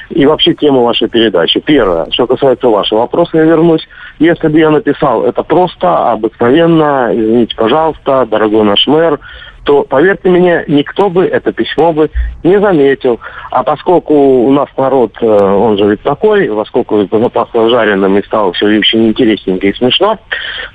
и 0.09 0.25
вообще 0.25 0.53
темы 0.53 0.83
вашей 0.83 1.09
передачи. 1.09 1.59
Первое, 1.59 2.07
что 2.11 2.27
касается 2.27 2.67
вашего 2.67 2.99
вопроса, 2.99 3.37
я 3.37 3.43
вернусь. 3.43 3.87
Если 4.19 4.47
бы 4.47 4.59
я 4.59 4.69
написал 4.69 5.25
это 5.25 5.43
просто, 5.43 6.11
обыкновенно, 6.11 7.09
извините, 7.11 7.55
пожалуйста, 7.55 8.25
дорогой 8.25 8.63
наш 8.63 8.85
мэр, 8.87 9.19
то, 9.63 9.83
поверьте 9.83 10.29
мне, 10.29 10.63
никто 10.67 11.09
бы 11.09 11.25
это 11.25 11.51
письмо 11.53 11.93
бы 11.93 12.09
не 12.43 12.59
заметил. 12.59 13.19
А 13.53 13.61
поскольку 13.61 14.15
у 14.15 14.51
нас 14.51 14.67
народ, 14.77 15.11
э, 15.21 15.27
он 15.27 15.77
же 15.77 15.85
ведь 15.85 16.01
такой, 16.01 16.47
поскольку 16.47 17.07
запасло 17.11 17.69
жареным 17.69 18.17
и 18.17 18.25
стало 18.25 18.51
все 18.53 18.65
очень 18.65 19.09
интересненько 19.09 19.67
и 19.67 19.73
смешно, 19.75 20.17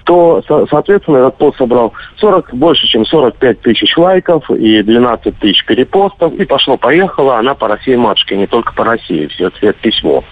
то, 0.05 0.41
соответственно, 0.71 1.17
этот 1.17 1.39
пост 1.39 1.59
собрал 1.59 1.93
40, 2.19 2.55
больше, 2.55 2.87
чем 2.87 3.05
45 3.05 3.63
тысяч 3.63 3.97
лайков 3.97 4.49
и 4.49 4.81
12 4.85 5.41
тысяч 5.41 5.65
перепостов, 5.65 6.33
и 6.35 6.45
пошло-поехало, 6.45 7.39
она 7.39 7.55
по 7.55 7.67
России 7.67 7.97
матушке, 7.97 8.37
не 8.37 8.47
только 8.47 8.73
по 8.73 8.85
России, 8.85 9.27
все 9.27 9.49
это 9.49 9.73
письмо. 9.81 10.23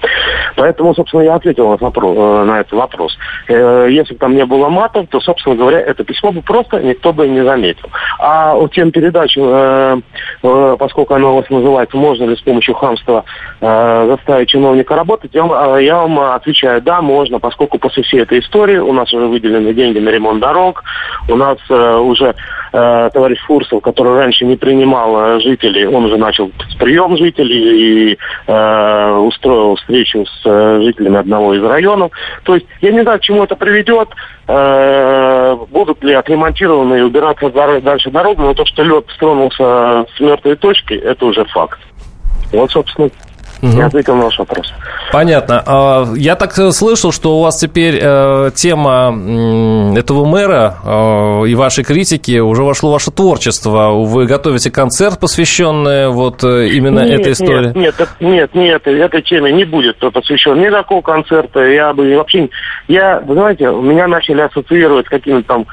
Поэтому, 0.54 0.94
собственно, 0.94 1.22
я 1.22 1.34
ответил 1.34 1.68
на, 1.70 1.76
вопрос, 1.78 2.16
э, 2.16 2.44
на 2.44 2.60
этот 2.60 2.74
вопрос. 2.74 3.18
Э, 3.48 3.88
если 3.90 4.14
бы 4.14 4.20
там 4.20 4.36
не 4.36 4.46
было 4.46 4.68
матов, 4.68 5.08
то, 5.10 5.20
собственно 5.20 5.56
говоря, 5.56 5.80
это 5.80 6.04
письмо 6.04 6.30
бы 6.30 6.42
просто 6.42 6.80
никто 6.80 7.12
бы 7.12 7.26
не 7.26 7.42
заметил. 7.42 7.88
А 8.20 8.54
а 8.54 8.68
тем 8.68 8.92
передачу, 8.92 9.40
э, 9.44 10.00
поскольку 10.78 11.14
она 11.14 11.30
у 11.30 11.36
вас 11.36 11.50
называется 11.50 11.96
«Можно 11.96 12.26
ли 12.26 12.35
с 12.36 12.42
помощью 12.42 12.74
хамства 12.74 13.24
э, 13.60 14.06
заставить 14.08 14.48
чиновника 14.48 14.94
работать?», 14.94 15.34
я, 15.34 15.44
э, 15.44 15.84
я 15.84 15.96
вам 15.96 16.18
отвечаю, 16.20 16.82
да, 16.82 17.00
можно, 17.02 17.38
поскольку 17.38 17.78
после 17.78 18.02
всей 18.02 18.22
этой 18.22 18.40
истории 18.40 18.78
у 18.78 18.92
нас 18.92 19.12
уже 19.12 19.26
выделены 19.26 19.72
деньги 19.74 19.98
на 19.98 20.10
ремонт 20.10 20.40
дорог, 20.40 20.82
у 21.28 21.36
нас 21.36 21.58
э, 21.68 21.96
уже 21.96 22.34
э, 22.72 23.10
товарищ 23.12 23.38
Фурсов, 23.46 23.82
который 23.82 24.14
раньше 24.14 24.44
не 24.44 24.56
принимал 24.56 25.16
э, 25.16 25.40
жителей, 25.40 25.86
он 25.86 26.04
уже 26.04 26.16
начал 26.16 26.50
прием 26.78 27.16
жителей 27.16 28.12
и 28.12 28.18
э, 28.46 29.12
устроил 29.16 29.76
встречу 29.76 30.24
с 30.26 30.42
э, 30.44 30.80
жителями 30.82 31.18
одного 31.18 31.54
из 31.54 31.62
районов. 31.62 32.12
То 32.44 32.54
есть 32.54 32.66
я 32.80 32.92
не 32.92 33.02
знаю, 33.02 33.18
к 33.18 33.22
чему 33.22 33.44
это 33.44 33.56
приведет, 33.56 34.08
э, 34.48 35.56
будут 35.70 36.02
ли 36.04 36.12
отремонтированы 36.14 36.98
и 36.98 37.02
убираться 37.02 37.50
дальше 37.50 38.10
дороги, 38.10 38.40
но 38.40 38.54
то, 38.54 38.64
что 38.66 38.82
лед 38.82 39.06
стронулся 39.14 40.06
с 40.16 40.20
мертвой 40.20 40.56
точки, 40.56 40.94
это 40.94 41.26
уже 41.26 41.44
факт. 41.46 41.78
Вот, 42.56 42.70
собственно, 42.70 43.10
Угу. 43.62 43.76
Я 43.76 43.86
ответил 43.86 44.16
на 44.16 44.24
ваш 44.24 44.38
вопрос. 44.38 44.72
Понятно. 45.12 45.62
А, 45.66 46.04
я 46.16 46.36
так 46.36 46.52
слышал, 46.72 47.12
что 47.12 47.38
у 47.38 47.42
вас 47.42 47.58
теперь 47.58 47.98
э, 48.00 48.50
тема 48.54 49.14
этого 49.96 50.24
мэра 50.24 50.76
э, 50.84 51.48
и 51.48 51.54
вашей 51.54 51.84
критики 51.84 52.38
уже 52.38 52.62
вошло 52.62 52.90
в 52.90 52.92
ваше 52.92 53.10
творчество. 53.10 53.92
Вы 53.92 54.26
готовите 54.26 54.70
концерт, 54.70 55.20
посвященный 55.20 56.08
вот 56.08 56.42
э, 56.44 56.68
именно 56.68 57.00
нет, 57.00 57.20
этой 57.20 57.32
истории? 57.32 57.72
Нет, 57.74 57.94
нет, 58.20 58.54
нет, 58.54 58.54
нет, 58.54 58.86
этой 58.86 59.22
теме 59.22 59.52
не 59.52 59.64
будет 59.64 59.98
посвящен 59.98 60.60
никакого 60.60 61.00
концерта. 61.00 61.60
Я 61.60 61.92
бы 61.94 62.16
вообще... 62.16 62.48
Я, 62.88 63.20
вы 63.24 63.34
знаете, 63.34 63.64
меня 63.66 64.06
начали 64.06 64.40
ассоциировать 64.40 65.06
с 65.06 65.08
какими-то 65.08 65.46
там 65.46 65.66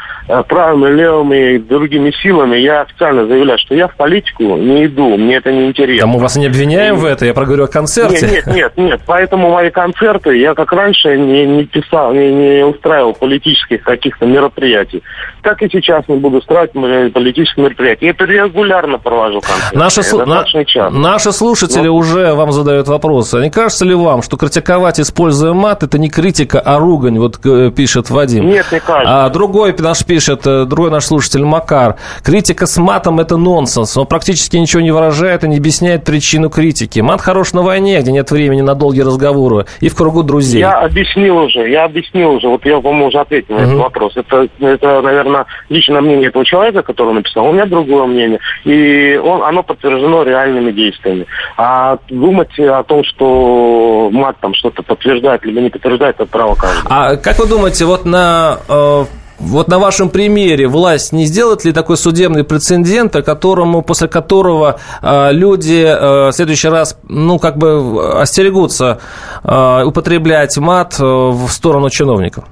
правыми, 0.47 0.95
левыми 0.95 1.55
и 1.55 1.57
другими 1.59 2.11
силами. 2.21 2.57
Я 2.57 2.81
официально 2.81 3.25
заявляю, 3.27 3.59
что 3.59 3.75
я 3.75 3.87
в 3.87 3.95
политику 3.95 4.55
не 4.57 4.85
иду, 4.85 5.17
мне 5.17 5.35
это 5.35 5.51
не 5.51 5.67
интересно. 5.67 6.07
Да 6.07 6.13
мы 6.13 6.19
вас 6.19 6.35
не 6.35 6.47
обвиняем 6.47 6.95
и... 6.95 6.97
в 6.99 7.05
это, 7.05 7.25
я 7.25 7.33
проговорю 7.33 7.63
концерте. 7.73 8.27
Нет, 8.27 8.47
нет, 8.47 8.55
нет, 8.55 8.77
нет. 8.77 9.01
Поэтому 9.05 9.51
мои 9.51 9.69
концерты, 9.69 10.37
я 10.37 10.53
как 10.53 10.71
раньше 10.71 11.17
не, 11.17 11.45
не 11.45 11.65
писал, 11.65 12.13
не, 12.13 12.31
не 12.31 12.65
устраивал 12.65 13.13
политических 13.13 13.83
каких-то 13.83 14.25
мероприятий. 14.25 15.03
Так 15.41 15.61
и 15.61 15.69
сейчас 15.69 16.07
не 16.07 16.17
буду 16.17 16.37
устраивать 16.37 16.71
политические 17.13 17.65
мероприятия. 17.65 18.05
Я 18.05 18.13
регулярно 18.13 18.97
провожу 18.97 19.41
концерты. 19.41 19.77
Наши, 19.77 20.03
слу... 20.03 20.25
На... 20.25 20.45
Наши 20.91 21.31
слушатели 21.31 21.87
ну... 21.87 21.95
уже 21.95 22.33
вам 22.33 22.51
задают 22.51 22.87
вопросы. 22.87 23.39
Не 23.39 23.49
кажется 23.49 23.85
ли 23.85 23.93
вам, 23.93 24.21
что 24.21 24.37
критиковать, 24.37 24.99
используя 24.99 25.53
мат, 25.53 25.83
это 25.83 25.97
не 25.97 26.09
критика, 26.09 26.59
а 26.59 26.79
ругань, 26.79 27.19
вот 27.19 27.39
э, 27.45 27.71
пишет 27.75 28.09
Вадим. 28.09 28.47
Нет, 28.47 28.65
не 28.71 28.79
кажется. 28.79 29.25
А 29.25 29.29
другой 29.29 29.75
наш 29.77 30.05
пишет, 30.05 30.45
э, 30.45 30.65
другой 30.65 30.91
наш 30.91 31.05
слушатель 31.05 31.43
Макар. 31.43 31.95
Критика 32.23 32.65
с 32.65 32.77
матом 32.77 33.19
это 33.19 33.37
нонсенс. 33.37 33.97
Он 33.97 34.05
практически 34.05 34.57
ничего 34.57 34.81
не 34.81 34.91
выражает 34.91 35.43
и 35.43 35.47
не 35.47 35.57
объясняет 35.57 36.03
причину 36.05 36.49
критики. 36.49 36.99
Мат 36.99 37.21
хорош 37.21 37.53
на 37.53 37.62
войне, 37.63 37.99
где 38.01 38.11
нет 38.11 38.29
времени 38.31 38.61
на 38.61 38.75
долгие 38.75 39.01
разговоры, 39.01 39.65
и 39.79 39.89
в 39.89 39.95
кругу 39.95 40.23
друзей. 40.23 40.59
Я 40.59 40.79
объяснил 40.81 41.37
уже, 41.37 41.69
я 41.69 41.85
объяснил 41.85 42.31
уже, 42.31 42.47
вот 42.47 42.65
я, 42.65 42.79
по-моему, 42.79 43.07
уже 43.07 43.19
ответил 43.19 43.55
на 43.55 43.59
uh-huh. 43.59 43.65
этот 43.65 43.77
вопрос. 43.77 44.17
Это, 44.17 44.47
это, 44.59 45.01
наверное, 45.01 45.45
личное 45.69 46.01
мнение 46.01 46.29
этого 46.29 46.45
человека, 46.45 46.81
который 46.83 47.13
написал. 47.13 47.47
У 47.47 47.51
меня 47.51 47.65
другое 47.65 48.05
мнение, 48.05 48.39
и 48.63 49.19
он, 49.23 49.43
оно 49.43 49.63
подтверждено 49.63 50.23
реальными 50.23 50.71
действиями. 50.71 51.25
А 51.57 51.97
думать 52.09 52.57
о 52.59 52.83
том, 52.83 53.03
что 53.03 54.09
мат 54.11 54.37
там 54.39 54.53
что-то 54.53 54.83
подтверждает 54.83 55.45
либо 55.45 55.61
не 55.61 55.69
подтверждает, 55.69 56.15
это 56.15 56.25
право 56.25 56.55
каждого. 56.55 56.87
А 56.89 57.15
как 57.17 57.39
вы 57.39 57.47
думаете, 57.47 57.85
вот 57.85 58.05
на 58.05 58.57
э, 58.67 59.05
вот 59.39 59.67
на 59.67 59.79
вашем 59.79 60.09
примере 60.09 60.67
власть 60.67 61.11
не 61.11 61.25
сделает 61.25 61.65
ли 61.65 61.73
такой 61.73 61.97
судебный 61.97 62.43
прецедент, 62.43 63.13
которому, 63.13 63.81
после 63.81 64.07
которого 64.07 64.79
э, 65.01 65.31
люди 65.31 65.83
э, 65.85 66.29
в 66.29 66.31
следующий 66.31 66.69
раз, 66.69 66.99
ну, 67.07 67.39
как 67.39 67.57
бы 67.57 68.21
остерегутся 68.21 68.99
э, 69.43 69.83
употреблять 69.83 70.57
мат 70.57 70.95
э, 70.99 71.03
в 71.03 71.47
сторону 71.49 71.89
чиновников? 71.89 72.45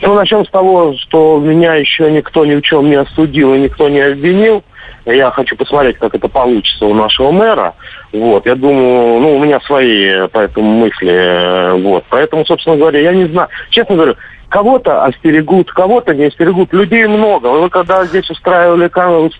Ну, 0.00 0.14
начнем 0.14 0.44
с 0.44 0.50
того, 0.50 0.94
что 0.96 1.40
меня 1.40 1.74
еще 1.74 2.10
никто 2.10 2.44
ни 2.44 2.54
в 2.56 2.62
чем 2.62 2.88
не 2.88 2.96
осудил 2.96 3.54
и 3.54 3.60
никто 3.60 3.88
не 3.88 4.00
обвинил. 4.00 4.62
Я 5.04 5.32
хочу 5.32 5.56
посмотреть, 5.56 5.98
как 5.98 6.14
это 6.14 6.28
получится 6.28 6.86
у 6.86 6.94
нашего 6.94 7.32
мэра. 7.32 7.74
Вот, 8.12 8.46
я 8.46 8.54
думаю, 8.54 9.20
ну, 9.20 9.36
у 9.36 9.44
меня 9.44 9.58
свои 9.60 10.28
по 10.28 10.38
этому 10.38 10.70
мысли. 10.70 11.10
Э, 11.10 11.74
вот, 11.74 12.04
поэтому, 12.08 12.44
собственно 12.44 12.76
говоря, 12.76 13.00
я 13.00 13.12
не 13.12 13.24
знаю. 13.26 13.48
Честно 13.70 13.96
говорю, 13.96 14.16
Кого-то 14.52 15.04
остерегут, 15.04 15.72
кого-то 15.72 16.14
не 16.14 16.24
остерегут. 16.24 16.74
Людей 16.74 17.06
много. 17.06 17.46
Вы 17.46 17.70
когда 17.70 18.04
здесь 18.04 18.28
устраивали 18.28 18.90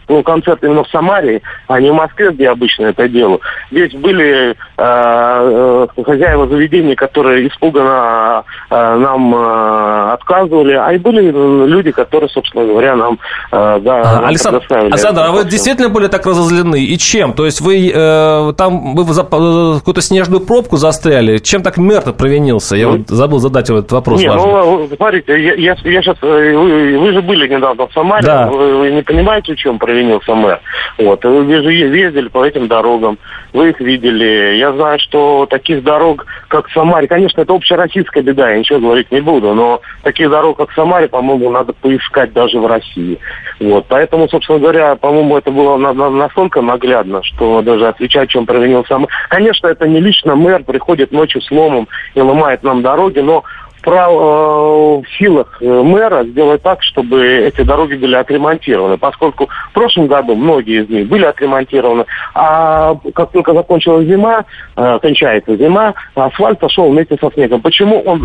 ну, 0.08 0.22
концерт 0.22 0.64
именно 0.64 0.84
в 0.84 0.88
Самаре, 0.88 1.42
а 1.68 1.78
не 1.78 1.90
в 1.90 1.94
Москве, 1.94 2.30
где 2.30 2.48
обычно 2.48 2.86
это 2.86 3.06
делаю, 3.10 3.42
здесь 3.70 3.92
были 3.92 4.52
э, 4.52 4.54
э, 4.78 5.86
хозяева 6.02 6.48
заведений, 6.48 6.94
которые 6.94 7.46
испуганно 7.46 8.44
э, 8.70 8.96
нам 8.96 9.34
э, 9.34 10.12
отказывали, 10.14 10.72
а 10.72 10.92
и 10.92 10.98
были 10.98 11.30
люди, 11.66 11.90
которые, 11.90 12.30
собственно 12.30 12.64
говоря, 12.64 12.96
нам 12.96 13.18
э, 13.52 13.80
да, 13.82 14.26
Александр, 14.26 14.62
Александр 14.70 15.20
а 15.20 15.32
вы 15.32 15.44
действительно 15.44 15.90
были 15.90 16.06
так 16.06 16.24
разозлены? 16.24 16.82
И 16.82 16.96
чем? 16.96 17.34
То 17.34 17.44
есть 17.44 17.60
вы 17.60 17.92
э, 17.94 18.52
там 18.56 18.94
вы 18.94 19.04
за 19.12 19.22
э, 19.22 19.74
какую-то 19.78 20.00
снежную 20.00 20.40
пробку 20.40 20.78
застряли? 20.78 21.36
Чем 21.36 21.62
так 21.62 21.76
мертво 21.76 22.12
провинился? 22.12 22.76
Я 22.76 22.86
ну, 22.86 22.98
вот 22.98 23.08
забыл 23.08 23.40
задать 23.40 23.68
этот 23.68 23.92
вопрос. 23.92 24.20
Не, 24.20 24.32
ну, 24.32 24.88
смотрите, 25.02 25.42
я, 25.42 25.54
я, 25.54 25.76
я 25.82 26.02
сейчас, 26.02 26.16
э, 26.22 26.54
вы, 26.54 26.98
вы 26.98 27.12
же 27.12 27.22
были 27.22 27.48
недавно 27.48 27.88
в 27.88 27.92
Самаре, 27.92 28.24
да. 28.24 28.46
вы, 28.46 28.78
вы 28.78 28.90
не 28.92 29.02
понимаете, 29.02 29.54
в 29.54 29.56
чем 29.56 29.78
провинился 29.78 30.34
мэр. 30.34 30.60
Вот, 30.98 31.24
вы 31.24 31.44
же 31.62 31.72
ездили 31.72 32.28
по 32.28 32.44
этим 32.44 32.68
дорогам, 32.68 33.18
вы 33.52 33.70
их 33.70 33.80
видели. 33.80 34.56
Я 34.56 34.72
знаю, 34.72 35.00
что 35.00 35.46
таких 35.50 35.82
дорог, 35.82 36.24
как 36.46 36.68
в 36.68 36.72
Самаре, 36.72 37.08
конечно, 37.08 37.40
это 37.40 37.52
общероссийская 37.52 38.22
беда, 38.22 38.50
я 38.50 38.58
ничего 38.58 38.78
говорить 38.78 39.10
не 39.10 39.20
буду, 39.20 39.54
но 39.54 39.80
таких 40.02 40.30
дорог, 40.30 40.58
как 40.58 40.70
в 40.70 40.74
Самаре, 40.74 41.08
по-моему, 41.08 41.50
надо 41.50 41.72
поискать 41.72 42.32
даже 42.32 42.60
в 42.60 42.66
России. 42.66 43.18
Вот, 43.58 43.86
поэтому, 43.88 44.28
собственно 44.28 44.60
говоря, 44.60 44.94
по-моему, 44.94 45.36
это 45.36 45.50
было 45.50 45.76
на, 45.78 45.92
на, 45.92 46.10
настолько 46.10 46.62
наглядно, 46.62 47.22
что 47.24 47.60
даже 47.62 47.88
отвечать, 47.88 48.30
чем 48.30 48.46
провинился 48.46 48.98
мэр. 48.98 49.08
Конечно, 49.28 49.66
это 49.66 49.88
не 49.88 50.00
лично 50.00 50.36
мэр 50.36 50.62
приходит 50.62 51.10
ночью 51.10 51.40
с 51.40 51.50
ломом 51.50 51.88
и 52.14 52.20
ломает 52.20 52.62
нам 52.62 52.82
дороги, 52.82 53.18
но 53.18 53.42
в 53.90 55.04
силах 55.18 55.60
мэра 55.60 56.24
сделать 56.24 56.62
так, 56.62 56.82
чтобы 56.82 57.24
эти 57.24 57.62
дороги 57.62 57.94
были 57.94 58.14
отремонтированы, 58.14 58.98
поскольку 58.98 59.48
в 59.70 59.72
прошлом 59.72 60.06
году 60.06 60.34
многие 60.34 60.84
из 60.84 60.88
них 60.88 61.08
были 61.08 61.24
отремонтированы, 61.24 62.04
а 62.34 62.94
как 63.14 63.32
только 63.32 63.54
закончилась 63.54 64.06
зима, 64.06 64.44
кончается 64.74 65.56
зима, 65.56 65.94
асфальт 66.14 66.60
сошел 66.60 66.90
вместе 66.90 67.16
со 67.20 67.30
снегом. 67.32 67.60
Почему 67.62 68.00
он 68.02 68.20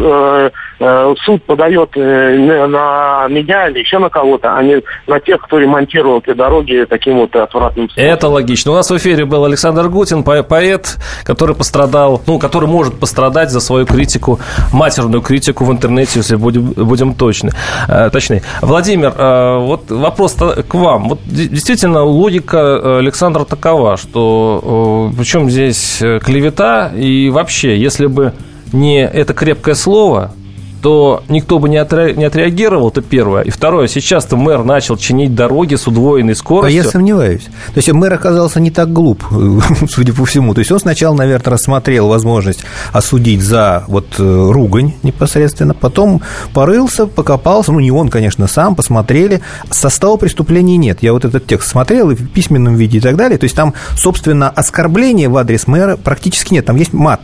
суд 1.26 1.44
подает 1.46 1.96
на 1.96 3.28
меня 3.30 3.70
или 3.70 3.80
еще 3.80 3.98
на 3.98 4.10
кого-то, 4.10 4.56
а 4.56 4.62
не 4.62 4.84
на 5.08 5.20
тех, 5.20 5.42
кто 5.42 5.58
ремонтировал 5.58 6.20
эти 6.20 6.34
дороги 6.34 6.86
таким 6.90 7.18
вот 7.18 7.36
отвратным 7.36 7.90
способом? 7.90 8.12
Это 8.12 8.28
логично. 8.28 8.74
У 8.74 8.76
нас 8.76 8.92
в 8.92 8.98
эфире 8.98 9.26
был 9.26 9.46
Александр 9.46 9.88
Гутин, 9.90 10.24
поэт, 10.24 10.98
который 11.24 11.56
пострадал, 11.56 12.22
ну, 12.28 12.38
который 12.38 12.70
может 12.70 13.00
пострадать 13.00 13.50
за 13.50 13.60
свою 13.60 13.86
критику, 13.86 14.40
матерную 14.72 15.22
критику 15.22 15.47
в 15.64 15.72
интернете, 15.72 16.20
если 16.20 16.36
будем, 16.36 16.72
будем 16.72 17.14
точны. 17.14 17.52
Э, 17.88 18.10
точнее. 18.12 18.44
Владимир, 18.62 19.14
э, 19.18 19.58
вот 19.60 19.92
вопрос 19.92 20.34
к 20.34 20.74
вам. 20.74 21.10
Вот 21.10 21.20
действительно 21.26 22.04
логика 22.04 22.98
Александра 23.00 23.44
такова, 23.44 23.98
что 23.98 25.12
причем 25.18 25.50
здесь 25.50 25.98
клевета 26.22 26.92
и 26.96 27.30
вообще, 27.30 27.78
если 27.78 28.08
бы 28.08 28.34
не 28.74 29.06
это 29.06 29.34
крепкое 29.34 29.76
слово, 29.76 30.32
то 30.82 31.24
никто 31.28 31.60
бы 31.60 31.70
не, 31.70 31.78
отре, 31.78 32.14
не 32.14 32.26
отреагировал, 32.26 32.90
это 32.90 33.02
первое. 33.02 33.42
И 33.42 33.50
второе, 33.50 33.88
сейчас-то 33.88 34.38
мэр 34.38 34.64
начал 34.64 34.98
чинить 34.98 35.36
дороги 35.36 35.76
с 35.76 35.88
удвоенной 35.88 36.36
скоростью. 36.36 36.82
А 36.82 36.84
я 36.84 36.90
сомневаюсь. 36.90 37.46
То 37.46 37.78
есть 37.78 37.92
мэр 37.92 38.14
оказался 38.14 38.60
не 38.60 38.72
так 38.72 38.92
глуп, 38.92 39.24
судя 39.90 40.14
по 40.14 40.26
всему. 40.26 40.54
То 40.54 40.60
есть 40.60 40.72
он 40.72 40.80
сначала, 40.80 41.16
наверное, 41.16 41.52
рассмотрел 41.52 42.08
возможность 42.08 42.64
осудить 42.94 43.42
за 43.42 43.84
вот 43.88 44.06
э, 44.20 44.52
ругань 44.52 44.94
непосредственно, 45.04 45.74
потом 45.74 46.22
порылся, 46.54 47.08
покопался, 47.08 47.72
ну 47.72 47.80
не 47.80 47.92
он, 47.92 48.10
конечно, 48.10 48.48
сам, 48.48 48.76
посмотрели. 48.76 49.42
Состава 49.72 50.18
преступлений 50.18 50.78
нет. 50.78 51.00
Я 51.02 51.14
вот 51.14 51.26
этот 51.26 51.48
текст 51.48 51.70
смотрел 51.70 52.12
и 52.12 52.16
в 52.16 52.30
письменном 52.30 52.76
виде 52.76 53.00
и 53.00 53.02
так 53.02 53.16
далее. 53.16 53.38
То 53.38 53.46
есть 53.46 53.56
там, 53.56 53.74
собственно, 53.96 54.50
оскорбления 54.50 55.30
в 55.30 55.38
адрес 55.38 55.68
мэра 55.68 55.98
практически 55.98 56.54
нет. 56.54 56.66
Там 56.66 56.76
есть 56.76 56.94
мат. 56.94 57.22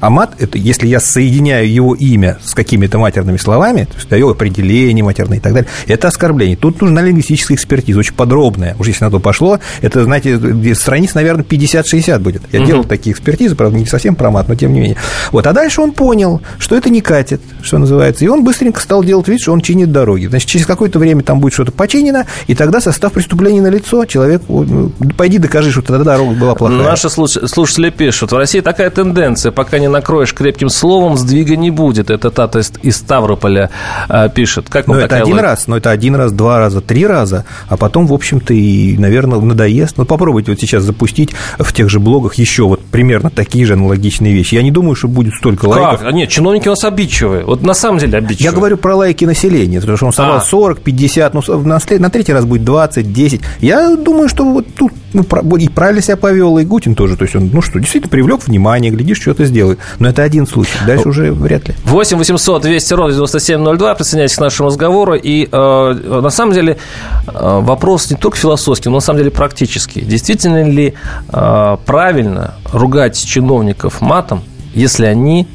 А 0.00 0.10
мат, 0.10 0.34
это 0.38 0.58
если 0.58 0.86
я 0.86 1.00
соединяю 1.00 1.70
его 1.72 1.94
имя 1.94 2.38
с 2.44 2.54
какими-то 2.54 2.98
матерными 2.98 3.38
словами, 3.38 3.84
то 3.84 3.96
есть 3.96 4.08
даю 4.08 4.30
определение 4.30 5.04
матерное 5.04 5.38
и 5.38 5.40
так 5.40 5.54
далее, 5.54 5.68
это 5.86 6.08
оскорбление. 6.08 6.56
Тут 6.56 6.80
нужна 6.82 7.02
лингвистическая 7.02 7.56
экспертиза, 7.56 7.98
очень 7.98 8.14
подробная. 8.14 8.76
Уже 8.78 8.90
если 8.90 9.04
на 9.04 9.10
то 9.10 9.20
пошло, 9.20 9.58
это, 9.80 10.04
знаете, 10.04 10.74
страниц, 10.74 11.14
наверное, 11.14 11.44
50-60 11.44 12.18
будет. 12.18 12.42
Я 12.52 12.60
угу. 12.60 12.66
делал 12.66 12.84
такие 12.84 13.12
экспертизы, 13.12 13.54
правда, 13.54 13.78
не 13.78 13.86
совсем 13.86 14.14
про 14.14 14.30
мат, 14.30 14.48
но 14.48 14.54
тем 14.54 14.72
не 14.72 14.80
менее. 14.80 14.96
Вот, 15.32 15.46
а 15.46 15.52
дальше 15.52 15.80
он 15.80 15.92
понял, 15.92 16.42
что 16.58 16.76
это 16.76 16.90
не 16.90 17.00
катит, 17.00 17.40
что 17.62 17.78
называется, 17.78 18.24
и 18.24 18.28
он 18.28 18.44
быстренько 18.44 18.80
стал 18.80 19.02
делать 19.02 19.28
вид, 19.28 19.40
что 19.40 19.52
он 19.52 19.60
чинит 19.60 19.92
дороги. 19.92 20.26
Значит, 20.26 20.48
через 20.48 20.66
какое-то 20.66 20.98
время 20.98 21.22
там 21.22 21.40
будет 21.40 21.54
что-то 21.54 21.72
починено, 21.72 22.26
и 22.46 22.54
тогда 22.54 22.80
состав 22.80 23.12
преступления 23.12 23.62
на 23.62 23.68
лицо, 23.68 24.04
человек, 24.04 24.42
ну, 24.48 24.92
пойди 25.16 25.38
докажи, 25.38 25.72
что 25.72 25.82
тогда 25.82 26.04
дорога 26.04 26.34
была 26.34 26.54
плохая. 26.54 26.78
Наши 26.78 27.08
слушатели 27.08 27.90
пишут, 27.90 28.32
в 28.32 28.36
России 28.36 28.60
такая 28.60 28.90
тенденция, 28.90 29.52
пока 29.52 29.78
не 29.78 29.85
не 29.86 29.92
накроешь 29.92 30.34
крепким 30.34 30.68
словом, 30.68 31.16
сдвига 31.16 31.56
не 31.56 31.70
будет. 31.70 32.10
Это 32.10 32.30
Тата 32.30 32.62
из 32.82 32.96
Ставрополя 32.96 33.70
э, 34.08 34.28
пишет. 34.34 34.68
Как 34.68 34.88
вам 34.88 34.98
ну, 34.98 35.02
это 35.02 35.16
один 35.16 35.34
логика? 35.34 35.42
раз, 35.42 35.66
но 35.68 35.76
это 35.76 35.90
один 35.90 36.16
раз, 36.16 36.32
два 36.32 36.58
раза, 36.58 36.80
три 36.80 37.06
раза, 37.06 37.44
а 37.68 37.76
потом, 37.76 38.06
в 38.06 38.12
общем-то, 38.12 38.52
и, 38.52 38.98
наверное, 38.98 39.38
надоест. 39.38 39.96
Ну, 39.96 40.04
попробуйте 40.04 40.50
вот 40.50 40.60
сейчас 40.60 40.82
запустить 40.82 41.34
в 41.58 41.72
тех 41.72 41.88
же 41.88 42.00
блогах 42.00 42.34
еще 42.34 42.64
вот 42.64 42.80
примерно 42.80 43.30
такие 43.30 43.64
же 43.64 43.74
аналогичные 43.74 44.34
вещи. 44.34 44.56
Я 44.56 44.62
не 44.62 44.70
думаю, 44.70 44.96
что 44.96 45.08
будет 45.08 45.34
столько 45.34 45.68
как? 45.68 45.76
лайков. 45.76 46.12
Нет, 46.12 46.28
чиновники 46.28 46.68
у 46.68 46.72
нас 46.72 46.84
обидчивые. 46.84 47.44
Вот 47.44 47.62
на 47.62 47.74
самом 47.74 47.98
деле 47.98 48.18
обидчивые. 48.18 48.50
Я 48.50 48.52
говорю 48.52 48.76
про 48.76 48.96
лайки 48.96 49.24
населения, 49.24 49.80
потому 49.80 49.96
что 49.96 50.06
он 50.06 50.12
собрал 50.12 50.38
а. 50.38 50.40
40, 50.40 50.80
50, 50.80 51.34
ну, 51.34 51.42
на, 51.64 51.78
на 51.98 52.10
третий 52.10 52.32
раз 52.32 52.44
будет 52.44 52.64
20, 52.64 53.12
10. 53.12 53.40
Я 53.60 53.96
думаю, 53.96 54.28
что 54.28 54.44
вот 54.44 54.66
тут 54.74 54.92
ну, 55.12 55.56
и 55.56 55.68
правильно 55.68 56.02
себя 56.02 56.16
повел, 56.16 56.58
и 56.58 56.64
Гутин 56.64 56.94
тоже. 56.94 57.16
То 57.16 57.22
есть 57.22 57.36
он, 57.36 57.50
ну 57.52 57.62
что, 57.62 57.78
действительно 57.78 58.10
привлек 58.10 58.46
внимание, 58.46 58.90
глядишь, 58.90 59.20
что-то 59.20 59.44
сделает. 59.44 59.75
Но 59.98 60.08
это 60.08 60.22
один 60.22 60.46
случай, 60.46 60.78
дальше 60.86 61.08
уже 61.08 61.32
вряд 61.32 61.68
ли. 61.68 61.74
8 61.84 62.18
800 62.18 62.62
200 62.62 62.94
ровно 62.94 63.14
9702, 63.14 63.94
присоединяйтесь 63.94 64.36
к 64.36 64.40
нашему 64.40 64.68
разговору. 64.68 65.14
И 65.14 65.48
э, 65.50 66.20
на 66.22 66.30
самом 66.30 66.52
деле 66.52 66.78
э, 67.26 67.30
вопрос 67.32 68.10
не 68.10 68.16
только 68.16 68.36
философский, 68.36 68.88
но 68.88 68.96
на 68.96 69.00
самом 69.00 69.18
деле 69.18 69.30
практический. 69.30 70.00
Действительно 70.02 70.68
ли 70.68 70.94
э, 71.32 71.76
правильно 71.86 72.54
ругать 72.72 73.22
чиновников 73.22 74.00
матом, 74.00 74.42
если 74.74 75.06
они 75.06 75.48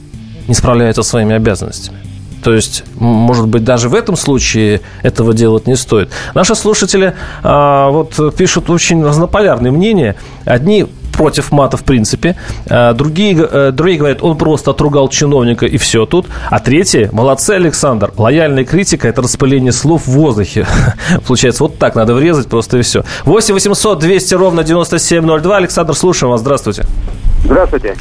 не 0.48 0.54
справляются 0.54 1.04
со 1.04 1.10
своими 1.12 1.36
обязанностями? 1.36 1.98
То 2.44 2.54
есть, 2.54 2.84
может 2.96 3.48
быть, 3.48 3.64
даже 3.64 3.88
в 3.88 3.96
этом 3.96 4.16
случае 4.16 4.82
этого 5.04 5.34
делать 5.34 5.68
не 5.68 5.76
стоит. 5.76 6.10
Наши 6.34 6.56
слушатели 6.56 7.14
а, 7.44 7.90
вот 7.90 8.36
пишут 8.36 8.70
очень 8.70 9.04
разнополярные 9.04 9.72
мнения. 9.72 10.16
Одни 10.46 10.88
против 11.22 11.52
мата 11.52 11.78
в 11.78 11.84
принципе. 11.84 12.36
А, 12.68 12.94
другие, 12.94 13.38
э, 13.38 13.72
другие 13.72 14.00
говорят, 14.00 14.24
он 14.24 14.38
просто 14.38 14.72
отругал 14.72 15.08
чиновника 15.08 15.68
и 15.68 15.78
все 15.78 16.08
тут. 16.08 16.26
А 16.50 16.60
третьи, 16.60 17.10
молодцы, 17.12 17.52
Александр, 17.52 18.12
лояльная 18.18 18.66
критика– 18.66 19.08
это 19.10 19.22
распыление 19.22 19.72
слов 19.72 20.08
в 20.08 20.12
воздухе. 20.14 20.66
Получается, 21.28 21.64
вот 21.64 21.78
так 21.78 21.94
надо 21.94 22.16
врезать 22.16 22.48
просто 22.48 22.80
и 22.80 22.82
все. 22.82 23.04
8 23.26 23.54
800 23.54 24.00
200 24.00 24.34
ровно 24.34 24.64
9702. 24.64 25.58
Александр, 25.58 25.94
слушаем 25.94 26.32
вас. 26.32 26.42
Здравствуйте. 26.42 26.86
Здравствуйте. 27.44 27.96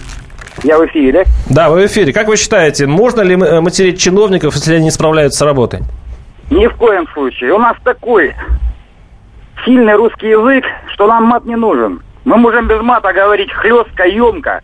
Я 0.64 0.78
в 0.78 0.86
эфире. 0.86 1.26
Да, 1.50 1.68
вы 1.68 1.82
в 1.82 1.86
эфире. 1.86 2.14
Как 2.14 2.26
вы 2.26 2.38
считаете, 2.38 2.86
можно 2.86 3.20
ли 3.20 3.34
э, 3.34 3.60
материть 3.60 4.00
чиновников, 4.00 4.54
если 4.54 4.76
они 4.76 4.84
не 4.84 4.90
справляются 4.90 5.40
с 5.40 5.42
работой? 5.42 5.80
Ни 6.48 6.66
в 6.66 6.74
коем 6.76 7.06
случае. 7.12 7.52
У 7.52 7.58
нас 7.58 7.76
такой 7.84 8.34
сильный 9.66 9.94
русский 9.96 10.28
язык, 10.28 10.64
что 10.94 11.06
нам 11.06 11.24
мат 11.24 11.44
не 11.44 11.56
нужен. 11.56 12.00
Мы 12.24 12.36
можем 12.36 12.68
без 12.68 12.80
мата 12.80 13.12
говорить 13.12 13.52
хлестко, 13.52 14.06
емко, 14.06 14.60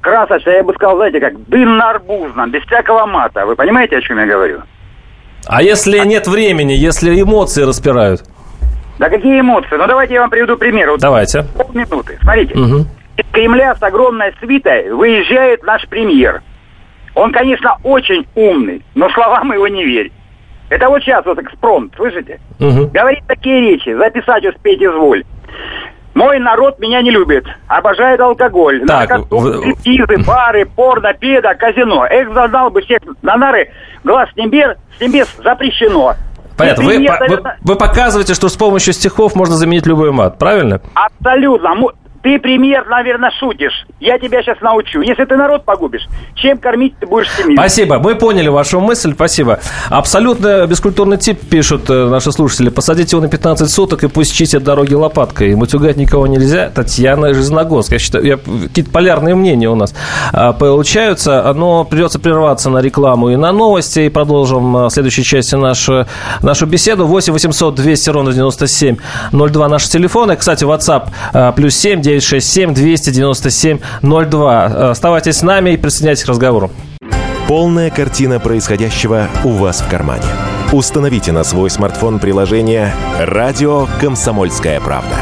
красочно, 0.00 0.50
я 0.50 0.62
бы 0.62 0.72
сказал, 0.74 0.96
знаете, 0.96 1.20
как 1.20 1.34
дынно-арбузно, 1.48 2.46
без 2.48 2.62
всякого 2.64 3.06
мата. 3.06 3.44
Вы 3.44 3.56
понимаете, 3.56 3.96
о 3.96 4.00
чем 4.00 4.18
я 4.18 4.26
говорю? 4.26 4.62
А 5.46 5.62
если 5.62 5.98
нет 5.98 6.26
времени, 6.26 6.72
если 6.72 7.20
эмоции 7.20 7.62
распирают? 7.62 8.22
Да 8.98 9.10
какие 9.10 9.40
эмоции? 9.40 9.76
Ну, 9.76 9.86
давайте 9.86 10.14
я 10.14 10.20
вам 10.20 10.30
приведу 10.30 10.56
пример. 10.56 10.90
Вот 10.90 11.00
давайте. 11.00 11.44
Полминуты. 11.56 12.18
Смотрите. 12.22 12.54
Угу. 12.54 12.86
Из 13.16 13.24
Кремля 13.32 13.74
с 13.74 13.82
огромной 13.82 14.32
свитой 14.40 14.90
выезжает 14.92 15.62
наш 15.64 15.86
премьер. 15.88 16.42
Он, 17.14 17.32
конечно, 17.32 17.76
очень 17.82 18.26
умный, 18.34 18.82
но 18.94 19.08
словам 19.10 19.52
его 19.52 19.68
не 19.68 19.84
верь. 19.84 20.12
Это 20.68 20.88
вот 20.88 21.02
сейчас 21.02 21.24
вот 21.24 21.38
экспромт, 21.38 21.94
слышите? 21.96 22.40
Угу. 22.58 22.88
Говорит 22.92 23.24
такие 23.26 23.60
речи, 23.60 23.94
записать 23.94 24.44
успеть 24.44 24.82
изволь. 24.82 25.24
Мой 26.16 26.38
народ 26.38 26.78
меня 26.78 27.02
не 27.02 27.10
любит, 27.10 27.44
обожает 27.68 28.18
алкоголь, 28.20 28.82
так, 28.86 29.10
наркотики, 29.10 30.26
бары, 30.26 30.64
порно, 30.64 31.12
педа, 31.12 31.54
казино. 31.54 32.06
Эх, 32.06 32.32
задал 32.32 32.70
бы 32.70 32.80
всех 32.80 33.00
на 33.20 33.36
нары, 33.36 33.70
глаз 34.02 34.30
с 34.32 34.36
небес, 34.36 34.78
с 34.96 35.00
небес 35.02 35.28
запрещено. 35.44 36.14
Понятно. 36.56 36.84
Вы, 36.84 36.98
вы, 37.00 37.42
вы 37.62 37.76
показываете, 37.76 38.32
что 38.32 38.48
с 38.48 38.56
помощью 38.56 38.94
стихов 38.94 39.34
можно 39.34 39.56
заменить 39.56 39.84
любой 39.86 40.10
мат, 40.10 40.38
правильно? 40.38 40.80
Абсолютно. 40.94 41.74
Ты, 42.26 42.40
премьер, 42.40 42.84
наверное, 42.88 43.30
шутишь. 43.38 43.86
Я 44.00 44.18
тебя 44.18 44.42
сейчас 44.42 44.60
научу. 44.60 45.00
Если 45.00 45.24
ты 45.24 45.36
народ 45.36 45.64
погубишь, 45.64 46.08
чем 46.34 46.58
кормить 46.58 46.98
ты 46.98 47.06
будешь 47.06 47.30
семью? 47.30 47.56
Спасибо. 47.56 48.00
Мы 48.00 48.16
поняли 48.16 48.48
вашу 48.48 48.80
мысль. 48.80 49.12
Спасибо. 49.12 49.60
Абсолютно 49.90 50.66
бескультурный 50.66 51.18
тип, 51.18 51.38
пишут 51.48 51.88
э, 51.88 52.08
наши 52.08 52.32
слушатели. 52.32 52.68
Посадите 52.68 53.16
его 53.16 53.24
на 53.24 53.30
15 53.30 53.70
суток 53.70 54.02
и 54.02 54.08
пусть 54.08 54.34
чистят 54.34 54.64
дороги 54.64 54.92
лопаткой. 54.94 55.54
Матюгать 55.54 55.98
никого 55.98 56.26
нельзя. 56.26 56.68
Татьяна 56.74 57.32
Жизногорск. 57.32 57.92
Я 57.92 58.00
считаю, 58.00 58.24
я, 58.24 58.38
какие-то 58.38 58.90
полярные 58.90 59.36
мнения 59.36 59.70
у 59.70 59.76
нас 59.76 59.94
а, 60.32 60.52
получаются. 60.52 61.52
Но 61.54 61.84
придется 61.84 62.18
прерваться 62.18 62.70
на 62.70 62.78
рекламу 62.78 63.30
и 63.30 63.36
на 63.36 63.52
новости. 63.52 64.00
И 64.00 64.08
продолжим 64.08 64.76
а, 64.76 64.88
в 64.88 64.90
следующей 64.90 65.22
части 65.22 65.54
нашу, 65.54 66.06
нашу 66.42 66.66
беседу. 66.66 67.06
8 67.06 67.32
800 67.32 67.76
200 67.76 68.10
ровно 68.10 68.32
97 68.32 68.96
02 69.30 69.68
наши 69.68 69.88
телефоны. 69.88 70.34
Кстати, 70.34 70.64
WhatsApp 70.64 71.10
а, 71.32 71.52
плюс 71.52 71.76
7 71.76 72.00
9 72.00 72.15
967 72.20 72.74
297 72.74 73.78
02. 74.02 74.64
Оставайтесь 74.90 75.36
с 75.36 75.42
нами 75.42 75.70
и 75.70 75.76
присоединяйтесь 75.76 76.24
к 76.24 76.28
разговору. 76.28 76.70
Полная 77.48 77.90
картина 77.90 78.40
происходящего 78.40 79.28
у 79.44 79.50
вас 79.50 79.80
в 79.80 79.88
кармане. 79.88 80.24
Установите 80.72 81.30
на 81.30 81.44
свой 81.44 81.70
смартфон 81.70 82.18
приложение 82.18 82.92
«Радио 83.20 83.86
Комсомольская 84.00 84.80
правда». 84.80 85.16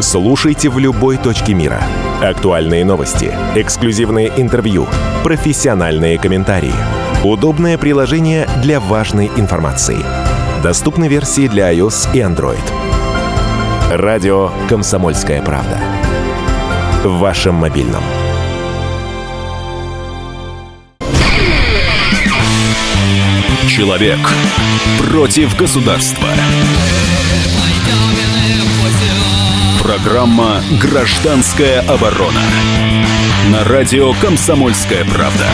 Слушайте 0.00 0.68
в 0.68 0.78
любой 0.78 1.16
точке 1.16 1.54
мира. 1.54 1.82
Актуальные 2.22 2.84
новости, 2.84 3.32
эксклюзивные 3.54 4.30
интервью, 4.36 4.86
профессиональные 5.24 6.18
комментарии. 6.18 6.74
Удобное 7.24 7.78
приложение 7.78 8.46
для 8.62 8.78
важной 8.78 9.30
информации. 9.36 9.98
Доступны 10.62 11.08
версии 11.08 11.48
для 11.48 11.72
iOS 11.72 12.08
и 12.14 12.18
Android. 12.18 12.58
Радио 13.90 14.50
«Комсомольская 14.68 15.40
правда» 15.42 15.78
в 17.04 17.18
вашем 17.18 17.54
мобильном. 17.56 18.02
Человек 23.68 24.18
против 24.98 25.56
государства. 25.56 26.28
Программа 29.82 30.60
«Гражданская 30.80 31.80
оборона» 31.80 32.42
на 33.50 33.64
радио 33.64 34.12
«Комсомольская 34.14 35.04
правда». 35.04 35.46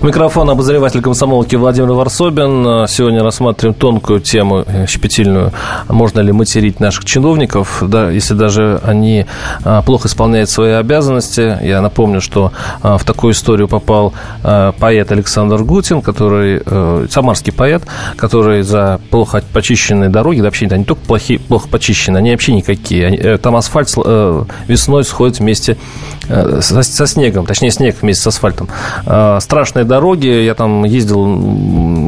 У 0.00 0.06
микрофона 0.06 0.52
обозреватель 0.52 1.00
комсомолки 1.00 1.56
Владимир 1.56 1.92
Варсобин. 1.92 2.86
Сегодня 2.88 3.22
рассматриваем 3.22 3.74
тонкую 3.74 4.20
тему, 4.20 4.64
э, 4.66 4.86
щепетильную. 4.86 5.52
Можно 5.88 6.20
ли 6.20 6.32
материть 6.32 6.80
наших 6.80 7.04
чиновников, 7.04 7.82
да, 7.86 8.10
если 8.10 8.34
даже 8.34 8.80
они 8.82 9.26
а, 9.64 9.82
плохо 9.82 10.08
исполняют 10.08 10.50
свои 10.50 10.72
обязанности. 10.72 11.58
Я 11.62 11.80
напомню, 11.80 12.20
что 12.20 12.52
а, 12.82 12.98
в 12.98 13.04
такую 13.04 13.32
историю 13.32 13.68
попал 13.68 14.12
а, 14.42 14.72
поэт 14.72 15.12
Александр 15.12 15.62
Гутин, 15.62 16.02
который, 16.02 16.62
э, 16.64 17.06
самарский 17.10 17.52
поэт, 17.52 17.84
который 18.16 18.62
за 18.62 19.00
плохо 19.10 19.42
почищенные 19.52 20.10
дороги, 20.10 20.38
да, 20.38 20.44
вообще 20.44 20.66
они 20.66 20.84
только 20.84 21.02
плохие, 21.06 21.38
плохо 21.38 21.68
почищены, 21.68 22.18
они 22.18 22.30
вообще 22.32 22.52
никакие. 22.52 23.16
Э, 23.16 23.38
там 23.38 23.56
асфальт 23.56 23.94
весной 24.66 25.04
сходит 25.04 25.38
вместе 25.38 25.76
со, 26.26 26.82
со 26.82 27.06
снегом, 27.06 27.46
точнее 27.46 27.70
снег 27.70 27.96
вместе 28.00 28.22
с 28.22 28.26
асфальтом. 28.26 28.68
Страшная 29.40 29.84
дороги, 29.84 30.26
я 30.26 30.54
там 30.54 30.84
ездил, 30.84 31.24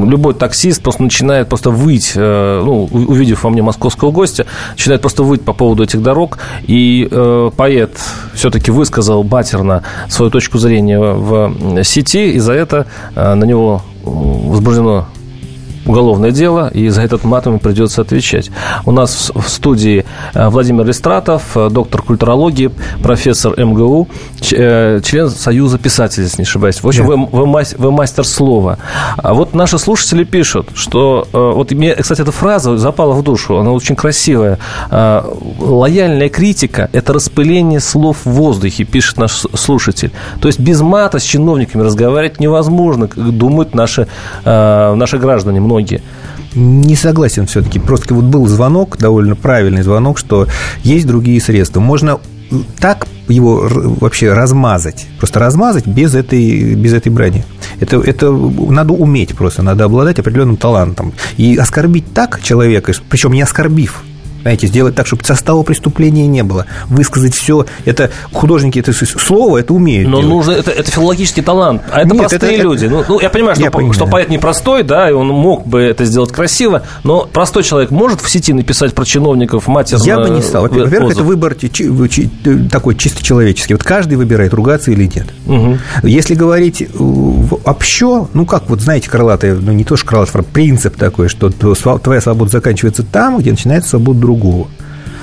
любой 0.06 0.34
таксист 0.34 0.82
просто 0.82 1.02
начинает 1.02 1.48
просто 1.48 1.70
выть, 1.70 2.12
э, 2.14 2.62
ну, 2.64 2.84
увидев 2.84 3.44
во 3.44 3.50
мне 3.50 3.62
московского 3.62 4.10
гостя, 4.10 4.46
начинает 4.72 5.00
просто 5.00 5.22
выть 5.22 5.42
по 5.42 5.52
поводу 5.52 5.82
этих 5.84 6.02
дорог, 6.02 6.38
и 6.62 7.08
э, 7.10 7.50
поэт 7.56 7.98
все-таки 8.34 8.70
высказал 8.70 9.22
батерно 9.22 9.82
свою 10.08 10.30
точку 10.30 10.58
зрения 10.58 11.00
в 11.00 11.84
сети, 11.84 12.32
и 12.32 12.38
за 12.38 12.52
это 12.52 12.86
э, 13.14 13.34
на 13.34 13.44
него 13.44 13.82
возбуждено 14.04 15.06
уголовное 15.86 16.30
дело, 16.30 16.68
и 16.68 16.88
за 16.88 17.02
этот 17.02 17.24
мат 17.24 17.46
ему 17.46 17.58
придется 17.58 18.02
отвечать. 18.02 18.50
У 18.84 18.92
нас 18.92 19.32
в 19.34 19.48
студии 19.48 20.04
э, 20.34 20.48
Владимир 20.48 20.84
Листратов, 20.84 21.56
э, 21.56 21.68
доктор 21.70 22.02
культурологии, 22.02 22.70
профессор 23.02 23.58
МГУ, 23.58 24.08
э, 24.52 25.00
член 25.02 25.30
Союза 25.30 25.78
писателей, 25.78 26.24
если 26.24 26.42
не 26.42 26.46
ошибаюсь. 26.46 26.82
В 26.82 26.88
общем, 26.88 27.06
вы, 27.06 27.16
вы, 27.16 27.64
вы 27.78 27.92
мастер 27.92 28.24
слова. 28.24 28.78
А 29.16 29.34
вот 29.34 29.54
наши 29.54 29.78
слушатели 29.78 30.24
пишут, 30.24 30.70
что... 30.74 31.26
Вот 31.32 31.70
мне, 31.72 31.94
кстати, 31.94 32.22
эта 32.22 32.32
фраза 32.32 32.76
запала 32.76 33.12
в 33.12 33.22
душу, 33.22 33.58
она 33.58 33.72
очень 33.72 33.96
красивая. 33.96 34.58
Лояльная 34.90 36.28
критика– 36.28 36.88
это 36.92 37.12
распыление 37.12 37.80
слов 37.80 38.18
в 38.24 38.30
воздухе, 38.30 38.84
пишет 38.84 39.18
наш 39.18 39.32
слушатель. 39.32 40.10
То 40.40 40.48
есть 40.48 40.58
без 40.58 40.80
мата 40.80 41.18
с 41.18 41.22
чиновниками 41.22 41.82
разговаривать 41.82 42.40
невозможно, 42.40 43.08
думают 43.08 43.74
наши, 43.74 44.08
наши 44.44 45.18
граждане, 45.18 45.60
многие 45.60 45.75
многие. 45.76 46.02
Не 46.54 46.96
согласен 46.96 47.46
все-таки. 47.46 47.78
Просто 47.78 48.14
вот 48.14 48.24
был 48.24 48.46
звонок, 48.46 48.96
довольно 48.98 49.36
правильный 49.36 49.82
звонок, 49.82 50.18
что 50.18 50.46
есть 50.82 51.06
другие 51.06 51.40
средства. 51.40 51.80
Можно 51.80 52.18
так 52.78 53.06
его 53.28 53.68
вообще 54.00 54.32
размазать, 54.32 55.06
просто 55.18 55.40
размазать 55.40 55.86
без 55.86 56.14
этой, 56.14 56.74
без 56.74 56.92
этой 56.92 57.10
брани. 57.10 57.44
Это, 57.80 57.96
это 57.96 58.30
надо 58.30 58.92
уметь 58.92 59.34
просто, 59.34 59.62
надо 59.62 59.84
обладать 59.84 60.18
определенным 60.18 60.56
талантом. 60.56 61.12
И 61.36 61.56
оскорбить 61.56 62.14
так 62.14 62.40
человека, 62.42 62.92
причем 63.10 63.32
не 63.32 63.42
оскорбив, 63.42 64.04
знаете, 64.46 64.68
сделать 64.68 64.94
так, 64.94 65.08
чтобы 65.08 65.24
состава 65.24 65.64
преступления 65.64 66.28
не 66.28 66.44
было. 66.44 66.66
Высказать 66.86 67.34
все. 67.34 67.66
Это 67.84 68.12
художники, 68.32 68.78
это 68.78 68.92
слово, 68.92 69.58
это 69.58 69.74
умеют. 69.74 70.08
Но 70.08 70.18
делать. 70.18 70.28
нужно, 70.28 70.52
это, 70.52 70.70
это 70.70 70.88
филологический 70.88 71.42
талант. 71.42 71.82
А 71.90 72.02
это 72.02 72.14
Нет, 72.14 72.28
простые 72.28 72.54
это, 72.54 72.62
люди. 72.62 72.86
Ну, 72.86 73.02
ну, 73.08 73.18
я 73.18 73.28
понимаю, 73.28 73.56
что, 73.56 73.64
я 73.64 73.72
понимаю. 73.72 73.94
что 73.94 74.06
поэт 74.06 74.28
непростой, 74.28 74.84
да, 74.84 75.10
и 75.10 75.12
он 75.12 75.26
мог 75.26 75.66
бы 75.66 75.80
это 75.80 76.04
сделать 76.04 76.30
красиво, 76.30 76.82
но 77.02 77.28
простой 77.32 77.64
человек 77.64 77.90
может 77.90 78.20
в 78.20 78.30
сети 78.30 78.52
написать 78.52 78.94
про 78.94 79.04
чиновников 79.04 79.66
матерно 79.66 80.04
Я 80.04 80.20
бы 80.20 80.30
не 80.30 80.42
стал. 80.42 80.62
Во-первых, 80.62 81.14
это 81.14 81.24
выбор 81.24 81.56
такой 82.70 82.94
чисто 82.94 83.24
человеческий. 83.24 83.74
Вот 83.74 83.82
каждый 83.82 84.14
выбирает, 84.14 84.54
ругаться 84.54 84.92
или 84.92 85.10
нет. 85.12 85.26
Угу. 85.46 85.78
Если 86.04 86.36
говорить 86.36 86.86
общо, 87.64 88.28
ну, 88.32 88.46
как 88.46 88.70
вот, 88.70 88.80
знаете, 88.80 89.10
крылатый, 89.10 89.54
ну, 89.54 89.72
не 89.72 89.82
то, 89.82 89.96
что 89.96 90.06
крылатый, 90.06 90.44
принцип 90.44 90.96
такой, 90.96 91.28
что 91.28 91.50
твоя 91.50 92.20
свобода 92.20 92.52
заканчивается 92.52 93.02
там, 93.02 93.38
где 93.38 93.50
начинается 93.50 93.90
свобода 93.90 94.20
другого 94.20 94.35
другого. 94.36 94.68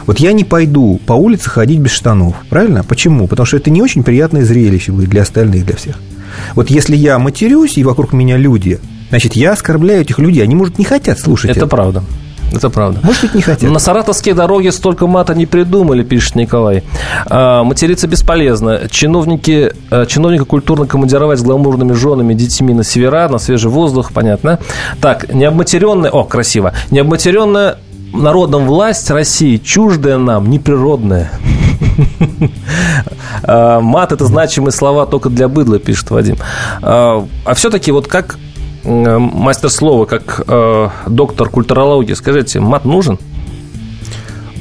Вот 0.06 0.20
я 0.20 0.34
не 0.34 0.44
пойду 0.44 1.00
по 1.06 1.14
улице 1.14 1.50
ходить 1.50 1.80
без 1.80 1.92
штанов, 1.92 2.36
правильно? 2.50 2.84
Почему? 2.84 3.28
Потому 3.28 3.46
что 3.46 3.58
это 3.58 3.70
не 3.70 3.82
очень 3.82 4.04
приятное 4.04 4.44
зрелище 4.44 4.92
будет 4.92 5.10
для 5.10 5.22
остальных, 5.22 5.66
для 5.66 5.76
всех. 5.76 5.98
Вот 6.56 6.70
если 6.70 6.96
я 6.96 7.20
матерюсь, 7.20 7.78
и 7.78 7.84
вокруг 7.84 8.12
меня 8.12 8.38
люди, 8.38 8.80
значит, 9.10 9.36
я 9.36 9.54
оскорбляю 9.54 10.02
этих 10.02 10.20
людей, 10.20 10.44
они, 10.44 10.56
может, 10.56 10.78
не 10.78 10.84
хотят 10.84 11.20
слушать 11.20 11.52
это. 11.52 11.62
Это 11.62 11.68
правда. 11.68 12.04
Это 12.52 12.70
правда. 12.70 13.00
Может 13.02 13.22
быть, 13.22 13.36
не 13.36 13.42
хотят. 13.42 13.72
На 13.72 13.80
саратовские 13.80 14.36
дороги 14.36 14.70
столько 14.70 15.08
мата 15.08 15.34
не 15.34 15.46
придумали, 15.46 16.04
пишет 16.04 16.36
Николай. 16.36 16.84
А, 17.26 17.64
материться 17.64 18.08
бесполезно. 18.08 18.82
Чиновники, 18.92 19.74
а, 19.90 20.06
чиновника 20.06 20.46
культурно 20.46 20.86
командировать 20.86 21.40
с 21.40 21.42
гламурными 21.42 21.94
женами, 21.94 22.34
детьми 22.34 22.74
на 22.74 22.84
севера, 22.84 23.28
на 23.30 23.40
свежий 23.40 23.72
воздух, 23.72 24.12
понятно. 24.14 24.60
Так, 25.02 25.34
необматеренная... 25.34 26.12
О, 26.12 26.26
красиво. 26.26 26.74
Необматеренная 26.92 27.78
народом 28.14 28.66
власть 28.66 29.10
России 29.10 29.58
чуждая 29.58 30.18
нам, 30.18 30.50
неприродная. 30.50 31.32
А, 33.46 33.82
мат– 33.82 34.12
это 34.14 34.26
значимые 34.26 34.72
слова 34.72 35.06
только 35.06 35.30
для 35.30 35.48
быдла, 35.48 35.80
пишет 35.80 36.12
Вадим. 36.12 36.38
А, 36.82 37.28
а 37.46 37.54
все-таки 37.56 37.92
вот 37.92 38.08
как 38.08 38.38
мастер 38.86 39.70
слова, 39.70 40.06
как 40.06 40.44
э, 40.48 40.90
доктор 41.08 41.50
культурологии, 41.50 42.14
скажите, 42.14 42.60
мат 42.60 42.86
нужен? 42.86 43.18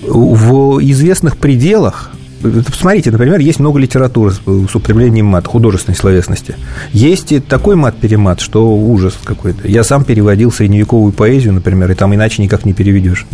В 0.02 0.80
известных 0.80 1.36
пределах 1.36 2.10
Посмотрите, 2.42 3.10
например, 3.10 3.38
есть 3.40 3.60
много 3.60 3.78
литературы 3.78 4.32
с 4.32 4.74
употреблением 4.74 5.26
мат, 5.26 5.46
художественной 5.46 5.96
словесности. 5.96 6.56
Есть 6.92 7.32
и 7.32 7.40
такой 7.40 7.76
мат-перемат, 7.76 8.40
что 8.40 8.74
ужас 8.74 9.18
какой-то. 9.22 9.68
Я 9.68 9.84
сам 9.84 10.04
переводил 10.04 10.50
средневековую 10.50 11.12
поэзию, 11.12 11.52
например, 11.52 11.90
и 11.90 11.94
там 11.94 12.14
иначе 12.14 12.42
никак 12.42 12.64
не 12.64 12.72
переведешь. 12.72 13.26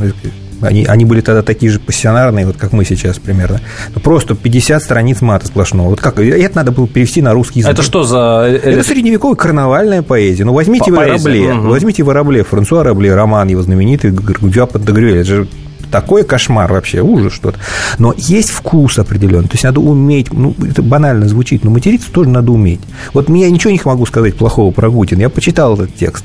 Они, 0.61 0.85
они 0.85 1.05
были 1.05 1.21
тогда 1.21 1.43
такие 1.43 1.71
же 1.71 1.79
пассионарные, 1.79 2.45
вот 2.45 2.57
как 2.57 2.73
мы 2.73 2.85
сейчас 2.85 3.19
примерно. 3.19 3.61
Но 3.95 4.01
просто 4.01 4.35
50 4.35 4.83
страниц 4.83 5.21
мата 5.21 5.47
сплошного. 5.47 5.91
Вот 5.91 6.01
как? 6.01 6.19
Это 6.19 6.57
надо 6.57 6.73
было 6.73 6.89
перевести 6.89 7.23
на 7.23 7.33
русский 7.33 7.61
язык. 7.61 7.73
Это 7.73 7.83
что 7.83 8.03
за... 8.03 8.61
Это 8.63 8.83
средневековая 8.83 9.37
карнавальная 9.37 10.03
поэзия. 10.03 10.45
Ну, 10.45 10.53
возьмите 10.53 10.91
По 10.91 10.97
вы 10.97 11.05
Рабле. 11.07 11.53
Угу. 11.53 11.69
Возьмите 11.69 12.03
вы 12.03 12.13
Рабле, 12.13 12.43
Франсуа 12.43 12.83
Рабле, 12.83 13.15
роман 13.15 13.49
его 13.49 13.63
знаменитый 13.63 14.11
«Гргудя 14.11 14.67
под 14.67 14.89
Это 14.89 15.25
же 15.25 15.49
такой 15.91 16.25
кошмар 16.25 16.73
вообще, 16.73 17.01
ужас 17.01 17.33
что-то. 17.33 17.59
Но 17.99 18.15
есть 18.17 18.51
вкус 18.51 18.99
определенный. 18.99 19.49
То 19.49 19.55
есть 19.55 19.65
надо 19.65 19.81
уметь, 19.81 20.33
ну, 20.33 20.55
это 20.67 20.83
банально 20.83 21.29
звучит, 21.29 21.65
но 21.65 21.71
материться 21.71 22.11
тоже 22.13 22.29
надо 22.29 22.53
уметь. 22.53 22.81
Вот 23.15 23.29
я 23.29 23.51
ничего 23.51 23.71
не 23.71 23.81
могу 23.85 24.07
сказать 24.07 24.37
плохого 24.37 24.73
про 24.73 24.91
Гутин. 24.91 25.19
Я 25.19 25.29
почитал 25.29 25.75
этот 25.75 25.95
текст. 25.95 26.25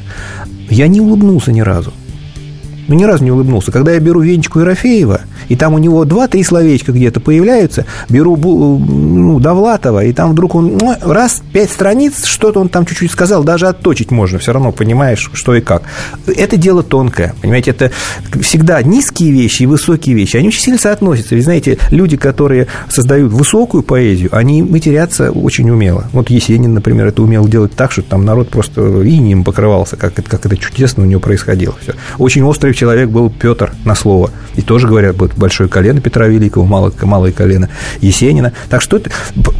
Я 0.70 0.88
не 0.88 1.02
улыбнулся 1.02 1.52
ни 1.52 1.62
разу 1.62 1.94
ну, 2.88 2.96
ни 2.96 3.04
разу 3.04 3.24
не 3.24 3.32
улыбнулся. 3.32 3.72
Когда 3.72 3.94
я 3.94 4.00
беру 4.00 4.22
Венечку 4.22 4.60
Ерофеева, 4.60 5.22
и 5.50 5.56
там 5.56 5.74
у 5.74 5.78
него 5.78 6.06
два-три 6.06 6.44
словечка 6.44 6.92
где-то 6.92 7.20
появляются, 7.20 7.86
беру 8.10 8.36
ну, 8.38 9.40
Довлатова, 9.40 10.04
и 10.04 10.14
там 10.14 10.32
вдруг 10.32 10.56
он 10.56 10.78
ну, 10.78 10.96
раз, 11.02 11.42
пять 11.54 11.72
страниц, 11.72 12.26
что-то 12.26 12.60
он 12.60 12.70
там 12.70 12.86
чуть-чуть 12.86 13.12
сказал, 13.12 13.44
даже 13.44 13.68
отточить 13.68 14.12
можно, 14.12 14.40
все 14.40 14.54
равно 14.54 14.72
понимаешь, 14.72 15.30
что 15.34 15.56
и 15.56 15.62
как. 15.62 15.84
Это 16.28 16.58
дело 16.58 16.84
тонкое, 16.84 17.34
понимаете, 17.42 17.72
это 17.72 17.92
всегда 18.42 18.82
низкие 18.82 19.32
вещи 19.32 19.64
и 19.64 19.66
высокие 19.66 20.16
вещи, 20.16 20.38
они 20.38 20.50
очень 20.50 20.62
сильно 20.62 20.80
соотносятся. 20.80 21.36
Ведь, 21.36 21.46
знаете, 21.46 21.78
люди, 21.90 22.18
которые 22.18 22.68
создают 22.90 23.32
высокую 23.32 23.84
поэзию, 23.84 24.30
они 24.32 24.62
матерятся 24.62 25.32
очень 25.32 25.70
умело. 25.70 26.06
Вот 26.12 26.30
Есенин, 26.30 26.74
например, 26.74 27.08
это 27.08 27.22
умел 27.22 27.48
делать 27.48 27.74
так, 27.74 27.92
что 27.92 28.02
там 28.02 28.26
народ 28.26 28.50
просто 28.50 28.82
инием 29.04 29.44
покрывался, 29.44 29.96
как 29.96 30.20
это, 30.20 30.30
как 30.30 30.46
это 30.46 30.58
чудесно 30.58 31.04
у 31.04 31.06
него 31.06 31.22
происходило. 31.22 31.76
Все. 31.82 31.94
Очень 32.18 32.44
острый 32.44 32.73
первый 32.74 32.76
человек 32.76 33.10
был 33.10 33.30
Петр 33.30 33.72
на 33.86 33.96
слово. 33.96 34.30
И 34.56 34.62
тоже 34.62 34.88
говорят, 34.88 35.16
вот 35.18 35.32
большое 35.36 35.70
колено 35.70 36.02
Петра 36.02 36.28
Великого, 36.28 36.66
малое, 36.66 36.92
малое 37.02 37.32
колено 37.32 37.70
Есенина. 38.02 38.52
Так 38.70 38.82
что 38.82 38.98
это 38.98 39.10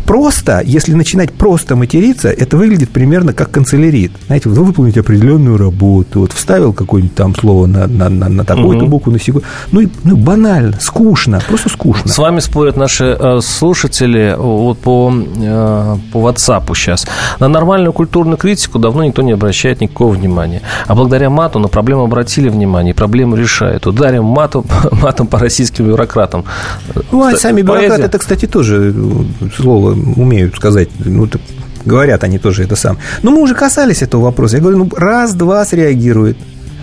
просто, 0.06 0.62
если 0.64 0.94
начинать 0.94 1.32
просто 1.32 1.76
материться, 1.76 2.30
это 2.30 2.58
выглядит 2.58 2.90
примерно 2.90 3.34
как 3.34 3.52
канцелярит. 3.52 4.12
Знаете, 4.28 4.50
вы 4.50 4.64
выполните 4.64 5.00
определенную 5.00 5.58
работу, 5.58 6.22
вот 6.22 6.32
вставил 6.32 6.74
какое-нибудь 6.74 7.16
там 7.16 7.36
слово 7.36 7.66
на, 7.66 7.88
на, 7.88 8.10
на, 8.10 8.30
на 8.30 8.44
такую-то 8.46 8.86
букву, 8.86 9.12
на 9.12 9.20
секунду. 9.20 9.48
Ну, 9.72 9.82
и, 9.82 9.88
ну, 10.04 10.16
банально, 10.16 10.74
скучно, 10.80 11.42
просто 11.48 11.70
скучно. 11.70 12.12
С 12.12 12.18
вами 12.18 12.40
спорят 12.40 12.78
наши 12.78 13.18
э, 13.20 13.40
слушатели 13.42 14.36
вот 14.38 14.80
по, 14.80 15.12
э, 15.12 15.96
по 16.12 16.18
WhatsApp 16.18 16.72
сейчас. 16.76 17.08
На 17.40 17.48
нормальную 17.48 17.94
культурную 17.94 18.38
критику 18.38 18.80
давно 18.80 19.04
никто 19.06 19.22
не 19.22 19.32
обращает 19.32 19.82
никакого 19.82 20.14
внимания. 20.14 20.62
А 20.88 20.96
благодаря 20.96 21.30
мату 21.30 21.60
на 21.60 21.68
проблему 21.68 22.04
обратили 22.04 22.50
внимание 22.50 22.94
проблему 23.04 23.36
решает. 23.36 23.86
Ударим 23.86 24.24
матом, 24.24 24.66
матом 24.92 25.28
по 25.28 25.38
российским 25.40 25.88
бюрократам. 25.88 26.46
Ну, 27.12 27.24
а 27.24 27.36
сами 27.38 27.62
бюрократы, 27.62 28.04
это, 28.04 28.18
кстати, 28.18 28.48
тоже 28.48 28.94
слово 29.58 29.92
умеют 30.16 30.56
сказать. 30.56 30.90
Ну, 31.06 31.28
говорят 31.86 32.24
они 32.24 32.40
тоже 32.40 32.64
это 32.64 32.76
сам. 32.76 32.98
Но 33.24 33.32
мы 33.32 33.42
уже 33.42 33.56
касались 33.56 34.02
этого 34.04 34.22
вопроса. 34.22 34.56
Я 34.56 34.62
говорю, 34.62 34.78
ну, 34.78 34.90
раз-два 34.96 35.66
среагирует. 35.66 36.38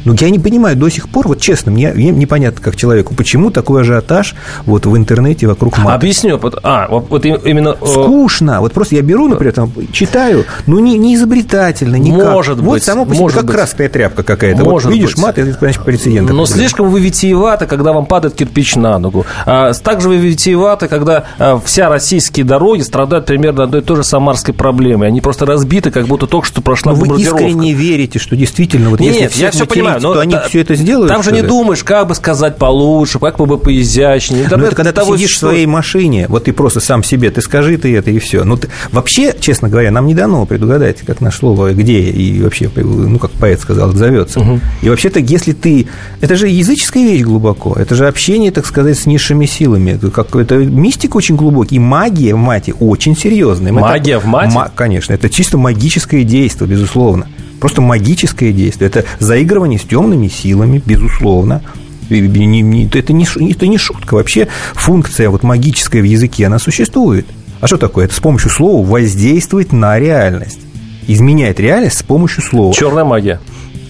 Ну, 0.05 0.15
я 0.19 0.31
не 0.31 0.39
понимаю 0.39 0.77
до 0.77 0.89
сих 0.89 1.09
пор, 1.09 1.29
вот 1.29 1.41
честно, 1.41 1.73
мне, 1.73 1.93
мне 1.93 2.11
непонятно 2.11 2.61
как 2.63 2.77
человеку, 2.77 3.15
почему 3.15 3.51
такой 3.51 3.83
ажиотаж 3.83 4.35
вот 4.67 4.87
в 4.87 4.97
интернете 4.97 5.47
вокруг 5.47 5.79
мата. 5.79 5.95
Объясню. 5.95 6.41
А, 6.63 6.89
вот 6.89 7.25
именно... 7.25 7.77
Э, 7.81 7.87
Скучно. 7.87 8.61
Вот 8.61 8.73
просто 8.73 8.97
я 8.97 9.03
беру, 9.03 9.29
например, 9.29 9.53
там, 9.53 9.73
читаю, 9.93 10.45
ну, 10.67 10.79
не, 10.79 10.97
не 10.99 11.15
изобретательно, 11.15 11.97
никак. 11.97 12.33
Может 12.33 12.59
вот 12.59 12.75
быть. 12.75 12.83
само 12.83 13.05
по 13.05 13.13
себе, 13.13 13.23
может 13.23 13.37
как 13.39 13.47
быть. 13.47 13.57
красная 13.57 13.89
тряпка 13.89 14.23
какая-то. 14.23 14.65
Может 14.65 14.87
вот 14.87 14.95
видишь 14.95 15.15
быть. 15.15 15.23
мат, 15.23 15.39
это, 15.39 15.53
значит, 15.53 15.83
прецедент. 15.85 16.31
Но 16.31 16.47
слишком 16.47 16.91
вы 16.91 17.01
витиеваты, 17.01 17.67
когда 17.67 17.93
вам 17.93 18.07
падает 18.07 18.35
кирпич 18.35 18.77
на 18.77 18.99
ногу. 18.99 19.27
А, 19.47 19.73
также 19.73 20.09
вы 20.09 20.17
витиеваты, 20.17 20.89
когда 20.89 21.25
а, 21.39 21.61
вся 21.65 21.89
российские 21.89 22.45
дороги 22.45 22.83
страдают 22.83 23.27
примерно 23.27 23.65
одной 23.65 23.81
и 23.81 23.85
той 23.85 23.97
же 23.97 24.05
самарской 24.05 24.55
проблемой. 24.55 25.09
Они 25.09 25.21
просто 25.21 25.47
разбиты, 25.47 25.91
как 25.91 26.07
будто 26.07 26.27
только 26.27 26.47
что 26.47 26.63
прошла 26.63 26.93
Но 26.93 26.99
вы 26.99 27.07
бомбардировка. 27.07 27.45
искренне 27.45 27.73
верите, 27.73 28.19
что 28.19 28.37
действительно, 28.37 28.91
вот 28.91 29.01
Нет, 29.01 29.15
если 29.15 29.23
нет, 29.23 29.35
я 29.35 29.51
все 29.51 29.67
понимаю, 29.67 29.90
материть, 29.95 30.15
но 30.15 30.21
они 30.21 30.35
та- 30.35 30.49
все 30.49 30.61
это 30.61 30.75
сделают? 30.75 31.09
Там 31.09 31.23
же 31.23 31.29
что 31.31 31.35
не 31.37 31.43
ли? 31.43 31.49
думаешь, 31.49 31.85
как 31.85 32.09
бы 32.09 32.15
сказать 32.15 32.57
получше, 32.57 33.19
как 33.19 33.39
бы 33.39 33.59
поизящнее. 33.59 34.41
Ну, 34.41 34.45
Интернет 34.47 34.67
это 34.69 34.77
когда 34.77 34.91
ты 34.93 34.97
того 34.97 35.17
сидишь 35.17 35.29
в 35.29 35.33
существует. 35.33 35.53
своей 35.55 35.67
машине, 35.67 36.27
вот 36.29 36.45
ты 36.45 36.53
просто 36.53 36.81
сам 36.81 37.03
себе, 37.03 37.31
ты 37.31 37.41
скажи 37.41 37.77
ты 37.79 37.95
это, 37.97 38.11
и 38.11 38.19
все. 38.19 38.45
Ну, 38.45 38.57
ты- 38.57 38.69
вообще, 38.93 39.35
честно 39.39 39.69
говоря, 39.69 39.91
нам 39.91 40.07
не 40.07 40.15
дано 40.15 40.45
предугадать, 40.47 40.99
как 41.07 41.21
наше 41.21 41.39
слово 41.39 41.73
где 41.73 42.01
и 42.01 42.43
вообще, 42.43 42.71
ну, 42.77 43.19
как 43.19 43.31
поэт 43.33 43.61
сказал, 43.61 43.93
зовется. 43.93 44.61
И 44.83 44.89
вообще-то, 44.89 45.21
если 45.21 45.53
ты... 45.53 45.87
Это 46.21 46.37
же 46.37 46.49
языческая 46.49 47.03
вещь 47.05 47.23
глубоко, 47.23 47.75
это 47.75 47.95
же 47.95 48.07
общение, 48.07 48.51
так 48.51 48.67
сказать, 48.67 48.99
с 48.99 49.07
низшими 49.07 49.47
силами. 49.47 49.93
Это, 49.93 50.11
как, 50.11 50.35
это 50.37 50.57
мистика 50.57 51.17
очень 51.17 51.37
глубокий, 51.37 51.77
и 51.77 51.79
магия 51.79 52.35
в 52.35 52.39
мате 52.39 52.73
очень 52.79 53.17
серьезная. 53.17 53.73
Мы 53.73 53.81
Магия 53.81 54.19
в 54.19 54.27
мате? 54.27 54.55
Ма- 54.55 54.71
конечно, 54.75 55.13
это 55.15 55.29
чисто 55.31 55.57
магическое 55.59 56.25
действие, 56.25 56.69
безусловно. 56.69 57.27
Просто 57.61 57.83
магическое 57.83 58.53
действие. 58.53 58.89
Это 58.89 59.05
заигрывание 59.19 59.79
с 59.79 59.83
темными 59.83 60.29
силами, 60.29 60.83
безусловно. 60.85 61.63
Это 62.09 62.17
не, 62.17 62.87
это 62.87 63.67
не 63.67 63.79
шутка. 63.79 64.15
Вообще 64.15 64.49
функция 64.75 65.31
вот 65.31 65.43
магическая 65.43 66.03
в 66.03 66.05
языке, 66.05 66.47
она 66.47 66.59
существует. 66.59 67.27
А 67.61 67.67
что 67.67 67.77
такое? 67.77 68.07
Это 68.07 68.15
с 68.15 68.21
помощью 68.21 68.51
слова 68.51 68.85
воздействовать 68.85 69.73
на 69.73 69.99
реальность. 69.99 70.61
Изменяет 71.07 71.61
реальность 71.61 71.99
с 71.99 72.03
помощью 72.03 72.43
слова. 72.43 72.73
Черная 72.73 73.05
магия. 73.05 73.41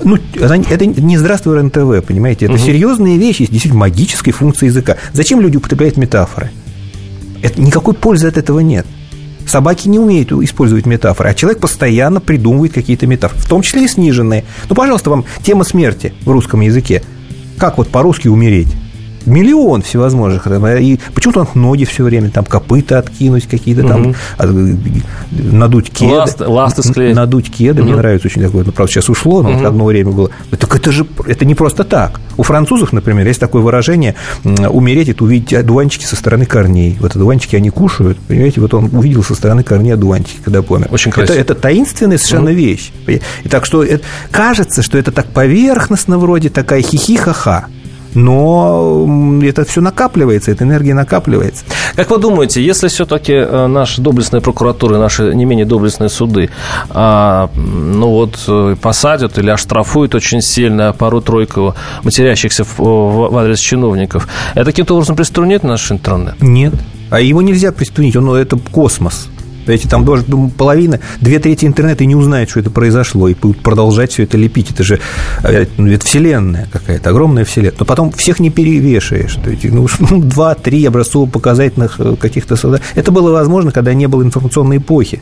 Ну, 0.02 0.18
это, 0.34 0.54
это 0.54 0.86
не 0.86 1.16
здравствуй 1.16 1.58
РНТВ, 1.58 2.06
понимаете? 2.06 2.46
Это 2.46 2.58
серьезные 2.58 3.18
вещи, 3.18 3.46
действительно 3.46 3.80
магическая 3.80 4.34
функция 4.34 4.66
языка. 4.66 4.96
Зачем 5.12 5.40
люди 5.40 5.56
употребляют 5.58 5.96
метафоры? 5.96 6.50
Это, 7.42 7.60
никакой 7.60 7.94
пользы 7.94 8.26
от 8.26 8.36
этого 8.36 8.60
нет. 8.60 8.86
Собаки 9.50 9.88
не 9.88 9.98
умеют 9.98 10.30
использовать 10.30 10.86
метафоры, 10.86 11.30
а 11.30 11.34
человек 11.34 11.58
постоянно 11.58 12.20
придумывает 12.20 12.72
какие-то 12.72 13.08
метафоры, 13.08 13.42
в 13.42 13.48
том 13.48 13.62
числе 13.62 13.84
и 13.84 13.88
сниженные. 13.88 14.44
Ну, 14.68 14.76
пожалуйста, 14.76 15.10
вам 15.10 15.24
тема 15.42 15.64
смерти 15.64 16.14
в 16.20 16.30
русском 16.30 16.60
языке. 16.60 17.02
Как 17.58 17.76
вот 17.76 17.88
по-русски 17.88 18.28
умереть? 18.28 18.68
Миллион 19.30 19.82
всевозможных. 19.82 20.46
И 20.46 20.98
почему-то 21.14 21.40
он 21.40 21.48
ноги 21.54 21.84
все 21.84 22.04
время, 22.04 22.30
там 22.30 22.44
копыта 22.44 22.98
откинуть 22.98 23.46
какие-то 23.46 23.86
там, 23.86 24.14
а, 24.38 24.46
надуть 25.30 25.90
кеды. 25.90 26.12
Ласты- 26.14 26.46
ласты 26.46 26.82
склеить. 26.82 27.14
Надуть 27.16 27.50
кеды. 27.50 27.82
Мне 27.82 27.94
нравится 27.96 28.28
очень 28.28 28.42
такое. 28.42 28.64
Ну, 28.64 28.72
правда, 28.72 28.92
сейчас 28.92 29.08
ушло, 29.08 29.42
но 29.42 29.52
вот 29.52 29.64
одно 29.64 29.84
время 29.84 30.10
было. 30.10 30.30
Ну, 30.50 30.56
Так 30.56 30.76
это 30.76 30.92
же 30.92 31.06
это 31.26 31.44
не 31.44 31.54
просто 31.54 31.84
так. 31.84 32.20
У 32.36 32.42
французов, 32.42 32.92
например, 32.92 33.26
есть 33.26 33.40
такое 33.40 33.62
выражение 33.62 34.14
умереть 34.44 35.08
это 35.08 35.24
увидеть 35.24 35.52
одуванчики 35.52 36.04
со 36.04 36.16
стороны 36.16 36.46
корней. 36.46 36.96
Вот 37.00 37.14
одуванчики 37.16 37.56
они 37.56 37.70
кушают, 37.70 38.18
понимаете, 38.18 38.60
вот 38.60 38.74
он 38.74 38.90
увидел 38.92 39.22
со 39.22 39.34
стороны 39.34 39.62
корней 39.62 39.92
одуванчики, 39.94 40.38
когда 40.44 40.62
помер. 40.62 40.88
Очень 40.90 41.10
это, 41.10 41.20
красиво. 41.20 41.36
это 41.38 41.54
таинственная 41.54 42.18
совершенно 42.18 42.50
вещь. 42.50 42.92
И 43.06 43.48
так 43.48 43.64
что 43.66 43.82
это- 43.84 44.04
кажется, 44.30 44.82
что 44.82 44.98
это 44.98 45.12
так 45.12 45.26
поверхностно 45.26 46.18
вроде 46.18 46.48
такая 46.48 46.82
хихи-ха-ха. 46.82 47.66
Но 48.14 49.40
это 49.42 49.64
все 49.64 49.80
накапливается, 49.80 50.50
эта 50.50 50.64
энергия 50.64 50.94
накапливается. 50.94 51.64
Как 51.96 52.10
вы 52.10 52.18
думаете, 52.18 52.64
если 52.64 52.88
все-таки 52.88 53.34
наша 53.68 54.00
доблестная 54.00 54.40
прокуратура 54.40 54.96
и 54.96 54.98
наши 54.98 55.34
не 55.34 55.44
менее 55.44 55.66
доблестные 55.66 56.08
суды, 56.08 56.50
а, 56.90 57.50
ну 57.54 58.10
вот, 58.10 58.38
э, 58.48 58.76
посадят 58.80 59.38
или 59.38 59.50
оштрафуют 59.50 60.14
очень 60.14 60.42
сильно 60.42 60.92
пару-тройку 60.92 61.74
матерящихся 62.02 62.64
в, 62.64 62.78
в 62.78 63.36
адрес 63.36 63.60
чиновников, 63.60 64.28
это 64.54 64.64
каким-то 64.66 64.94
образом 64.94 65.16
приструнит 65.16 65.62
наш 65.62 65.90
интернет? 65.90 66.34
Нет. 66.40 66.74
А 67.10 67.20
его 67.20 67.42
нельзя 67.42 67.72
приструнить, 67.72 68.16
он, 68.16 68.26
ну, 68.26 68.34
это 68.34 68.56
космос. 68.56 69.28
Эти 69.66 69.86
там 69.86 70.04
даже 70.04 70.24
половина, 70.56 71.00
две 71.20 71.38
трети 71.38 71.64
интернета 71.64 72.04
и 72.04 72.06
не 72.06 72.16
узнает, 72.16 72.50
что 72.50 72.60
это 72.60 72.70
произошло, 72.70 73.28
и 73.28 73.34
будут 73.34 73.62
продолжать 73.62 74.12
все 74.12 74.24
это 74.24 74.36
лепить. 74.36 74.70
Это 74.70 74.82
же 74.82 75.00
э, 75.42 75.66
это 75.78 76.06
вселенная 76.06 76.68
какая-то, 76.72 77.10
огромная 77.10 77.44
вселенная. 77.44 77.76
Но 77.78 77.84
потом 77.84 78.12
всех 78.12 78.40
не 78.40 78.50
перевешаешь. 78.50 79.34
То 79.42 79.50
есть, 79.50 79.64
ну, 79.64 79.86
ну, 80.10 80.22
два-три 80.22 80.84
образцово-показательных 80.84 81.96
э, 81.98 82.16
каких-то... 82.16 82.56
Это 82.94 83.12
было 83.12 83.32
возможно, 83.32 83.72
когда 83.72 83.94
не 83.94 84.06
было 84.06 84.22
информационной 84.22 84.78
эпохи. 84.78 85.20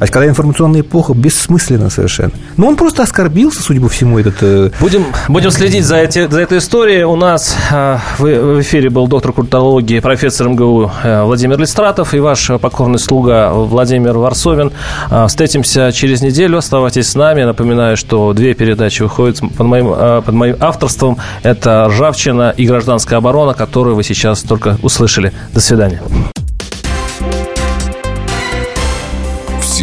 А 0.00 0.06
когда 0.06 0.26
информационная 0.28 0.80
эпоха, 0.80 1.14
бессмысленно 1.14 1.90
совершенно. 1.90 2.32
Но 2.56 2.68
он 2.68 2.76
просто 2.76 3.02
оскорбился, 3.02 3.62
судя 3.62 3.80
по 3.80 3.88
всему, 3.88 4.18
этот... 4.18 4.34
э, 4.42 4.70
Будем, 4.80 5.04
будем 5.28 5.50
следить 5.50 5.84
за, 5.84 5.96
эти, 5.96 6.26
за 6.28 6.40
этой 6.40 6.58
историей. 6.58 7.04
У 7.04 7.16
нас 7.16 7.56
э, 7.70 7.98
в, 8.18 8.22
в 8.22 8.60
эфире 8.60 8.90
был 8.90 9.06
доктор 9.06 9.32
культологии, 9.32 10.00
профессор 10.00 10.48
МГУ 10.48 10.90
э, 11.02 11.22
Владимир 11.22 11.58
Листратов 11.58 12.12
и 12.14 12.20
ваш 12.20 12.50
покорный 12.60 12.98
слуга 12.98 13.52
Владимир 13.52 14.18
Варсовин. 14.18 14.72
Э, 15.10 15.26
Встретимся 15.28 15.92
через 15.92 16.20
неделю. 16.22 16.58
Оставайтесь 16.58 17.08
с 17.08 17.14
нами. 17.14 17.44
Напоминаю, 17.44 17.96
что 17.96 18.32
две 18.32 18.54
передачи 18.54 19.02
выходят 19.02 19.40
под 19.56 19.66
моим, 19.66 19.92
э, 19.92 20.22
под 20.24 20.34
моим 20.34 20.56
авторством. 20.60 21.18
Это 21.42 21.86
«Ржавчина» 21.88 22.50
и 22.56 22.66
«Гражданская 22.66 23.18
оборона», 23.18 23.54
которые 23.54 23.94
вы 23.94 24.02
сейчас 24.02 24.42
только 24.42 24.76
услышали. 24.82 25.32
До 25.52 25.60
свидания. 25.60 26.00